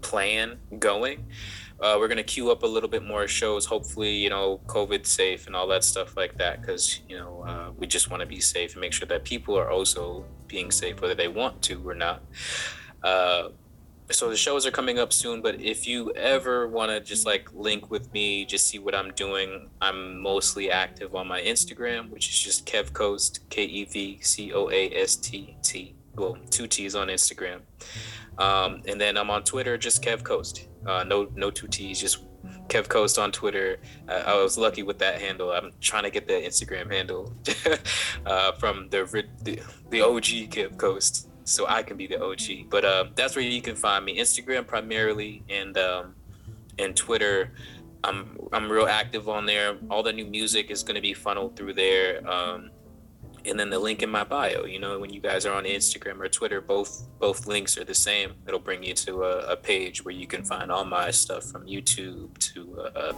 plan 0.00 0.58
going, 0.78 1.26
uh, 1.80 1.96
we're 1.98 2.08
gonna 2.08 2.22
queue 2.22 2.50
up 2.50 2.62
a 2.62 2.66
little 2.66 2.88
bit 2.88 3.02
more 3.02 3.28
shows. 3.28 3.66
Hopefully, 3.66 4.12
you 4.12 4.30
know, 4.30 4.60
COVID 4.66 5.06
safe 5.06 5.46
and 5.46 5.54
all 5.54 5.66
that 5.68 5.84
stuff 5.84 6.16
like 6.16 6.38
that, 6.38 6.60
because 6.60 7.00
you 7.08 7.18
know 7.18 7.44
uh, 7.46 7.70
we 7.76 7.86
just 7.86 8.10
want 8.10 8.20
to 8.20 8.26
be 8.26 8.40
safe 8.40 8.72
and 8.72 8.80
make 8.80 8.92
sure 8.92 9.06
that 9.08 9.24
people 9.24 9.58
are 9.58 9.70
also 9.70 10.24
being 10.46 10.70
safe, 10.70 11.00
whether 11.00 11.14
they 11.14 11.28
want 11.28 11.62
to 11.62 11.88
or 11.88 11.94
not. 11.94 12.22
Uh, 13.02 13.48
so 14.10 14.30
the 14.30 14.36
shows 14.36 14.64
are 14.64 14.70
coming 14.70 14.98
up 14.98 15.12
soon, 15.12 15.42
but 15.42 15.60
if 15.60 15.86
you 15.86 16.12
ever 16.12 16.68
want 16.68 16.90
to 16.90 17.00
just 17.00 17.26
like 17.26 17.52
link 17.52 17.90
with 17.90 18.12
me, 18.12 18.44
just 18.44 18.68
see 18.68 18.78
what 18.78 18.94
I'm 18.94 19.10
doing, 19.12 19.68
I'm 19.80 20.20
mostly 20.22 20.70
active 20.70 21.14
on 21.14 21.26
my 21.26 21.40
Instagram, 21.40 22.10
which 22.10 22.28
is 22.28 22.38
just 22.38 22.66
Kev 22.66 22.92
Coast, 22.92 23.40
K 23.50 23.64
E 23.64 23.84
V 23.84 24.18
C 24.22 24.52
O 24.52 24.70
A 24.70 24.90
S 24.94 25.16
T 25.16 25.56
T. 25.62 25.94
Well, 26.14 26.38
two 26.50 26.66
T's 26.66 26.94
on 26.94 27.08
Instagram. 27.08 27.60
Um, 28.38 28.82
and 28.86 29.00
then 29.00 29.16
I'm 29.16 29.30
on 29.30 29.42
Twitter, 29.44 29.76
just 29.76 30.02
Kev 30.02 30.22
Coast. 30.22 30.68
Uh, 30.86 31.04
no, 31.04 31.28
no 31.34 31.50
two 31.50 31.68
T's, 31.68 32.00
just 32.00 32.24
Kev 32.68 32.88
Coast 32.88 33.18
on 33.18 33.32
Twitter. 33.32 33.78
Uh, 34.08 34.22
I 34.26 34.42
was 34.42 34.58
lucky 34.58 34.82
with 34.82 34.98
that 34.98 35.20
handle. 35.20 35.52
I'm 35.52 35.72
trying 35.80 36.04
to 36.04 36.10
get 36.10 36.26
the 36.26 36.34
Instagram 36.34 36.92
handle 36.92 37.32
uh, 38.26 38.52
from 38.52 38.88
the, 38.90 39.04
the, 39.42 39.60
the 39.90 40.00
OG 40.00 40.50
Kev 40.50 40.76
Coast, 40.76 41.28
so 41.44 41.66
I 41.66 41.82
can 41.82 41.96
be 41.96 42.06
the 42.06 42.22
OG. 42.22 42.70
But 42.70 42.84
uh, 42.84 43.04
that's 43.14 43.36
where 43.36 43.44
you 43.44 43.62
can 43.62 43.76
find 43.76 44.04
me. 44.04 44.18
Instagram 44.18 44.66
primarily, 44.66 45.42
and 45.48 45.76
um, 45.78 46.14
and 46.78 46.96
Twitter. 46.96 47.52
I'm 48.04 48.38
I'm 48.52 48.70
real 48.70 48.86
active 48.86 49.28
on 49.28 49.46
there. 49.46 49.78
All 49.90 50.02
the 50.02 50.12
new 50.12 50.26
music 50.26 50.70
is 50.70 50.82
going 50.82 50.94
to 50.94 51.00
be 51.00 51.14
funneled 51.14 51.56
through 51.56 51.74
there. 51.74 52.28
Um, 52.28 52.70
and 53.46 53.58
then 53.58 53.70
the 53.70 53.78
link 53.78 54.02
in 54.02 54.10
my 54.10 54.24
bio 54.24 54.64
you 54.64 54.78
know 54.78 54.98
when 54.98 55.12
you 55.12 55.20
guys 55.20 55.46
are 55.46 55.54
on 55.54 55.64
instagram 55.64 56.20
or 56.20 56.28
twitter 56.28 56.60
both 56.60 57.06
both 57.18 57.46
links 57.46 57.78
are 57.78 57.84
the 57.84 57.94
same. 57.94 58.34
It'll 58.46 58.60
bring 58.60 58.82
you 58.82 58.94
to 58.94 59.24
a, 59.24 59.52
a 59.52 59.56
page 59.56 60.04
where 60.04 60.14
you 60.14 60.26
can 60.26 60.44
find 60.44 60.70
all 60.70 60.84
my 60.84 61.10
stuff 61.10 61.44
from 61.44 61.66
youtube 61.66 62.36
to 62.38 62.80
uh, 62.80 63.12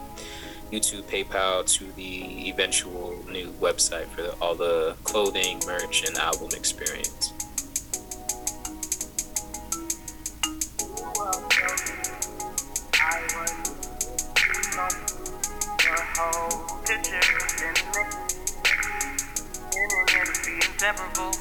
youtube 0.71 1.03
paypal 1.03 1.65
to 1.77 1.91
the 1.93 2.49
eventual 2.49 3.23
new 3.29 3.51
website 3.59 4.07
for 4.07 4.21
the, 4.21 4.33
all 4.35 4.55
the 4.55 4.95
clothing 5.03 5.61
merch 5.65 6.07
and 6.07 6.17
album 6.17 6.49
experience 6.55 7.33
inseparable. 20.59 21.31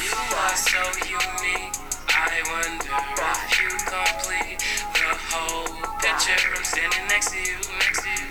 You 0.00 0.12
are 0.36 0.56
so 0.56 0.82
unique. 1.04 1.76
I 2.12 2.40
wonder 2.48 2.96
if 2.96 3.60
you 3.60 3.68
complete 3.84 4.60
the 4.96 5.12
whole 5.28 5.68
picture. 6.00 6.40
I'm 6.56 6.64
standing 6.64 7.06
next 7.08 7.32
to 7.32 7.38
you, 7.38 7.56
next 7.76 8.00
to 8.02 8.08
you. 8.08 8.26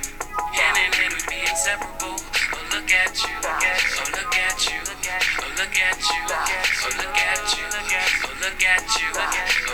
Hand 0.58 0.78
in 0.78 0.92
hand, 0.94 1.14
we'd 1.14 1.28
be 1.30 1.40
inseparable. 1.46 2.18
Oh, 2.18 2.66
look 2.74 2.90
at 2.90 3.14
you. 3.22 3.36
Oh, 3.42 4.06
look 4.16 4.38
at 4.38 4.60
you. 4.66 4.80
Oh, 4.82 4.98
look 4.98 5.10
at 5.22 5.22
you. 5.22 5.22
Oh, 5.42 5.54
look 5.58 5.78
at 5.78 6.02
you. 6.02 6.22
Oh, 6.82 6.94
look 6.98 7.18
at 7.18 7.46
you. 7.54 7.66
Oh, 7.68 8.34
look 8.42 8.64
at 8.64 8.82
you. 8.98 9.06
Oh, 9.06 9.22
look 9.22 9.36
at 9.38 9.71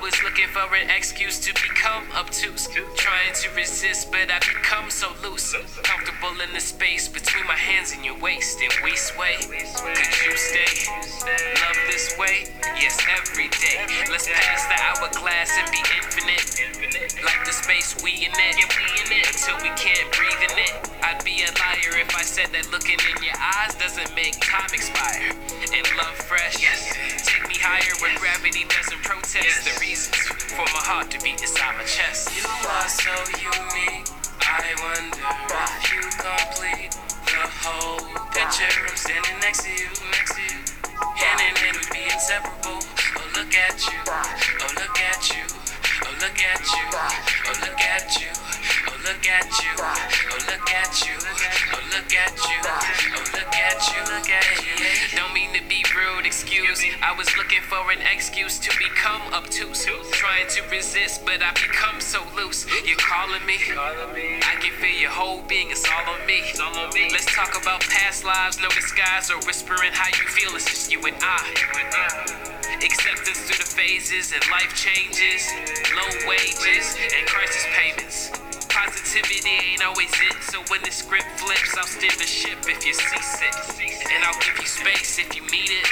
was 0.00 0.22
looking 0.22 0.48
for 0.48 0.64
an 0.74 0.88
excuse 0.90 1.38
to 1.40 1.52
become 1.52 2.04
obtuse. 2.16 2.68
Trying 2.96 3.34
to 3.34 3.50
resist, 3.54 4.10
but 4.10 4.30
I 4.30 4.38
become 4.40 4.90
so 4.90 5.12
loose. 5.22 5.54
Comfortable 5.82 6.40
in 6.40 6.52
the 6.52 6.60
space 6.60 7.08
between 7.08 7.46
my 7.46 7.56
hands 7.56 7.92
and 7.92 8.04
your 8.04 8.18
waist, 8.18 8.60
and 8.60 8.72
we 8.82 8.96
sway. 8.96 9.36
Could 9.40 10.12
you 10.24 10.36
stay? 10.36 10.88
Love 11.60 11.78
this 11.86 12.16
way? 12.18 12.48
Yes, 12.80 12.96
every 13.12 13.48
day. 13.48 13.84
Let's 14.10 14.28
pass 14.28 14.66
the 14.66 14.78
hourglass 14.80 15.52
and 15.58 15.70
be 15.70 15.82
infinite. 15.96 16.48
Like 17.24 17.44
the 17.44 17.52
space 17.52 17.96
we 18.02 18.24
in 18.24 18.32
it. 18.32 18.56
Until 19.10 19.56
we 19.62 19.70
can't 19.76 20.10
breathe 20.12 20.50
in 20.50 20.58
it. 20.58 20.90
I'd 21.02 21.24
be 21.24 21.42
a 21.42 21.50
liar 21.60 22.00
if 22.00 22.14
I 22.16 22.22
said 22.22 22.48
that 22.52 22.70
looking 22.70 22.98
in 22.98 23.22
your 23.22 23.36
eyes 23.36 23.74
doesn't 23.74 24.14
make 24.14 24.38
time 24.40 24.70
expire. 24.72 25.32
And 25.72 25.86
love 25.96 26.18
fresh. 26.26 26.56
Take 26.58 27.46
me 27.46 27.54
higher 27.54 27.94
where 28.02 28.10
gravity 28.18 28.66
doesn't 28.66 29.02
protest. 29.06 29.64
The 29.64 29.78
reasons 29.80 30.16
for 30.50 30.66
my 30.74 30.82
heart 30.82 31.10
to 31.14 31.18
beat 31.22 31.40
inside 31.40 31.78
my 31.78 31.84
chest. 31.86 32.34
You 32.34 32.42
are 32.42 32.88
so 32.90 33.14
unique. 33.38 34.10
I 34.42 34.74
wonder 34.82 35.14
if 35.22 35.94
you 35.94 36.02
complete 36.18 36.90
the 37.22 37.46
whole 37.62 38.02
picture. 38.34 38.66
I'm 38.82 38.98
standing 38.98 39.38
next 39.38 39.62
to 39.62 39.70
you, 39.70 39.86
next 40.10 40.34
to 40.34 40.42
you. 40.42 40.58
Hand 41.22 41.38
in 41.38 41.54
hand, 41.54 41.78
we'd 41.78 41.94
be 41.94 42.02
inseparable. 42.10 42.82
Oh, 42.82 43.30
look 43.38 43.54
at 43.54 43.78
you. 43.86 44.00
Oh, 44.10 44.74
look 44.74 44.98
at 44.98 45.22
you. 45.30 45.46
Oh, 46.02 46.10
look 46.18 46.40
at 46.42 46.66
you. 46.66 46.82
Oh, 47.46 47.54
look 47.62 47.78
at 47.78 48.10
you. 48.18 48.30
Oh, 48.34 48.98
look 49.06 49.22
at 49.22 49.54
you. 49.54 49.70
Oh, 49.70 50.34
look 50.50 50.66
at 50.66 50.98
you. 51.06 51.14
Oh, 51.14 51.78
look 51.94 52.10
at 52.10 52.34
you. 52.42 52.58
Oh, 52.58 53.22
look 53.38 53.54
at 53.54 53.78
you. 53.86 54.02
Oh, 54.02 54.10
look 54.10 54.30
at 54.30 54.50
you. 54.66 54.74
Don't 55.16 55.34
mean 55.34 55.52
to 55.52 55.59
be 55.59 55.59
rude, 56.00 56.26
excuse. 56.26 56.80
I 57.02 57.12
was 57.16 57.28
looking 57.36 57.60
for 57.62 57.90
an 57.92 58.00
excuse 58.12 58.58
to 58.60 58.70
become 58.78 59.20
obtuse. 59.32 59.84
Trying 60.12 60.48
to 60.48 60.62
resist, 60.70 61.24
but 61.24 61.42
I 61.42 61.52
become 61.52 62.00
so 62.00 62.24
loose. 62.36 62.66
You're 62.84 62.96
calling 62.96 63.44
me. 63.44 63.58
I 63.76 64.56
can 64.60 64.72
feel 64.80 64.96
your 64.96 65.10
whole 65.10 65.42
being. 65.42 65.70
It's 65.70 65.84
all 65.88 66.08
on 66.08 66.26
me. 66.26 66.42
Let's 67.12 67.26
talk 67.26 67.60
about 67.60 67.80
past 67.80 68.24
lives, 68.24 68.60
no 68.60 68.68
disguise 68.68 69.30
or 69.30 69.38
whispering 69.46 69.92
how 69.92 70.08
you 70.08 70.26
feel. 70.28 70.54
It's 70.56 70.64
just 70.64 70.92
you 70.92 71.00
and 71.04 71.16
I. 71.20 71.44
Acceptance 72.82 73.40
through 73.44 73.58
the 73.58 73.68
phases 73.68 74.32
and 74.32 74.42
life 74.50 74.72
changes, 74.74 75.48
low 75.94 76.28
wages 76.28 76.96
and 77.14 77.26
crisis 77.26 77.66
payments. 77.76 78.49
Positivity 79.00 79.48
ain't 79.48 79.82
always 79.82 80.12
it, 80.12 80.36
so 80.52 80.60
when 80.68 80.82
the 80.82 80.90
script 80.92 81.24
flips, 81.40 81.72
I'll 81.74 81.86
steer 81.86 82.12
the 82.20 82.28
ship 82.28 82.58
if 82.68 82.84
you're 82.84 82.92
seasick. 82.92 83.56
And 84.12 84.22
I'll 84.24 84.36
give 84.44 84.60
you 84.60 84.68
space 84.68 85.18
if 85.18 85.34
you 85.34 85.40
need 85.48 85.72
it. 85.72 85.88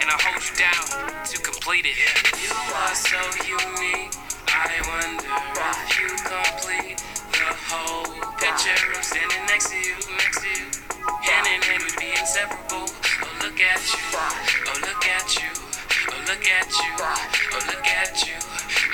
And 0.00 0.08
I'll 0.08 0.16
hold 0.24 0.40
you 0.40 0.56
down 0.56 0.88
to 1.28 1.36
complete 1.44 1.84
it. 1.84 2.00
You 2.40 2.48
are 2.56 2.96
so 2.96 3.20
unique. 3.44 4.08
I 4.48 4.72
wonder 4.88 5.36
if 5.68 6.00
you 6.00 6.08
complete 6.24 6.96
the 7.28 7.52
whole 7.68 8.08
picture. 8.40 8.72
I'm 8.72 9.04
standing 9.04 9.44
next 9.52 9.68
to 9.68 9.76
you, 9.76 9.92
next 10.16 10.40
to 10.40 10.48
you. 10.48 10.64
Hand 11.20 11.44
in 11.44 11.60
hand, 11.60 11.82
we'd 11.84 12.00
be 12.00 12.08
inseparable. 12.16 12.88
Oh, 12.88 13.28
look 13.44 13.60
at 13.60 13.84
you. 13.84 14.00
Oh, 14.16 14.80
look 14.80 15.04
at 15.12 15.28
you. 15.36 15.52
Oh, 16.08 16.24
look 16.24 16.48
at 16.48 16.72
you. 16.72 16.92
Oh, 16.96 17.60
look 17.68 17.84
at 17.84 18.16
you. 18.24 18.40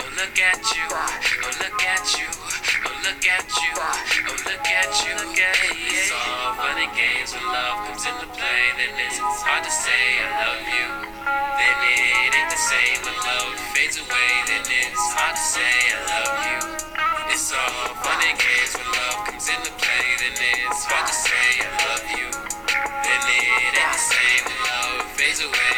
Oh, 0.02 0.10
look 0.18 0.34
at 0.34 0.66
you. 0.66 0.82
Oh, 0.82 0.98
look 0.98 1.14
at 1.14 1.22
you. 1.22 1.46
Oh, 1.46 1.54
look 1.62 1.78
at 1.86 2.18
you. 2.18 2.57
Oh, 2.68 2.92
look 3.00 3.24
at 3.24 3.48
you. 3.48 3.72
Oh, 3.80 4.36
look 4.44 4.68
at 4.68 4.92
you. 5.00 5.16
It's 5.16 6.12
all 6.12 6.52
fun 6.60 6.76
and 6.76 6.92
games 6.92 7.32
when 7.32 7.44
love 7.48 7.88
comes 7.88 8.04
into 8.04 8.28
play. 8.36 8.62
Then 8.76 8.92
it's 9.08 9.16
hard 9.40 9.64
to 9.64 9.72
say 9.72 10.20
I 10.20 10.28
love 10.44 10.60
you. 10.68 10.88
Then 11.24 11.76
it 11.88 12.32
ain't 12.36 12.50
the 12.52 12.60
same 12.60 12.98
when 13.08 13.16
love 13.24 13.56
fades 13.72 13.96
away. 13.96 14.32
Then 14.52 14.64
it's 14.68 15.06
hard 15.16 15.32
to 15.32 15.44
say 15.56 15.74
I 15.96 15.98
love 16.12 16.36
you. 16.44 16.60
It's 17.32 17.48
all 17.56 17.96
fun 18.04 18.20
and 18.20 18.36
games 18.36 18.72
when 18.76 18.88
love 18.92 19.18
comes 19.32 19.48
into 19.48 19.72
play. 19.80 20.06
Then 20.20 20.36
it's 20.36 20.84
hard 20.84 21.08
to 21.08 21.16
say 21.16 21.48
I 21.64 21.70
love 21.88 22.04
you. 22.20 22.28
Then 22.28 23.20
it 23.32 23.72
ain't 23.80 23.92
the 23.96 24.02
same 24.12 24.42
when 24.44 24.60
love 24.68 25.08
fades 25.16 25.40
away. 25.40 25.77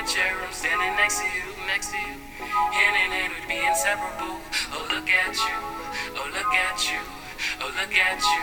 your 0.00 0.24
I'm 0.24 0.52
standing 0.52 0.96
next 0.96 1.20
to 1.20 1.26
you, 1.26 1.44
next 1.66 1.90
to 1.90 1.96
you. 1.98 2.16
Hand 2.40 2.96
in 2.96 3.12
hand, 3.12 3.34
we'd 3.36 3.48
be 3.48 3.60
inseparable. 3.60 4.40
Oh, 4.72 4.88
look 4.88 5.10
at 5.10 5.36
you, 5.36 5.56
oh, 6.16 6.24
look 6.32 6.54
at 6.56 6.80
you, 6.88 7.00
oh, 7.60 7.68
look 7.76 7.92
at 7.92 8.16
you, 8.24 8.40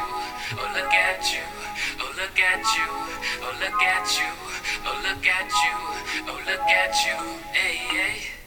oh, 0.53 0.69
look 0.77 0.93
at 0.93 1.33
you, 1.33 1.41
oh, 1.97 2.13
look 2.15 2.37
at 2.37 2.61
you, 2.77 2.85
oh, 3.41 3.57
look 3.57 3.81
at 3.81 4.05
you, 4.19 4.29
oh, 4.85 5.01
look 5.01 5.25
at 5.25 5.49
you, 5.49 5.73
oh, 6.29 6.37
look 6.45 6.61
at 6.61 6.93
you, 7.07 7.17
hey, 7.53 7.77
hey. 7.89 8.37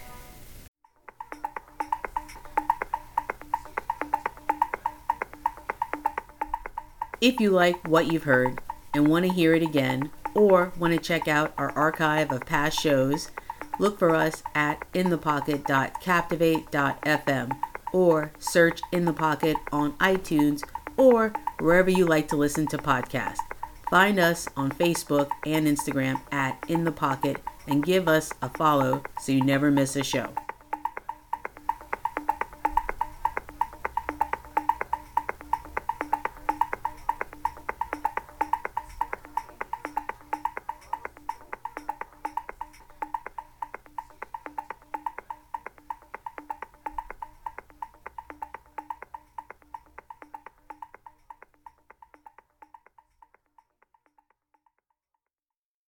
If 7.21 7.41
you 7.41 7.51
like 7.51 7.77
what 7.89 8.13
you've 8.13 8.23
heard 8.23 8.61
and 8.95 9.09
want 9.09 9.27
to 9.27 9.33
hear 9.33 9.53
it 9.55 9.63
again, 9.63 10.11
or 10.35 10.73
want 10.79 10.95
to 10.95 11.01
check 11.01 11.29
out 11.29 11.53
our 11.57 11.71
archive 11.73 12.31
of 12.33 12.47
past 12.47 12.81
shows, 12.81 13.31
look 13.79 13.99
for 13.99 14.15
us 14.15 14.43
at 14.55 14.85
inthepocket.captivate.fm 14.95 17.53
or 17.93 18.33
search 18.39 18.81
In 18.93 19.05
the 19.05 19.13
Pocket 19.13 19.57
on 19.73 19.93
iTunes 19.99 20.63
or 20.97 21.33
wherever 21.59 21.91
you 21.91 22.07
like 22.07 22.29
to 22.29 22.37
listen 22.37 22.69
to 22.69 22.79
podcasts. 22.79 23.41
Find 23.91 24.21
us 24.21 24.49
on 24.57 24.71
Facebook 24.71 25.29
and 25.45 25.67
Instagram 25.67 26.21
at 26.31 26.57
In 26.69 26.85
the 26.85 26.93
Pocket 26.93 27.39
and 27.67 27.85
give 27.85 28.09
us 28.09 28.33
a 28.43 28.49
follow 28.49 29.03
so 29.21 29.33
you 29.33 29.43
never 29.43 29.71
miss 29.71 29.97
a 29.97 30.05
show. 30.05 30.29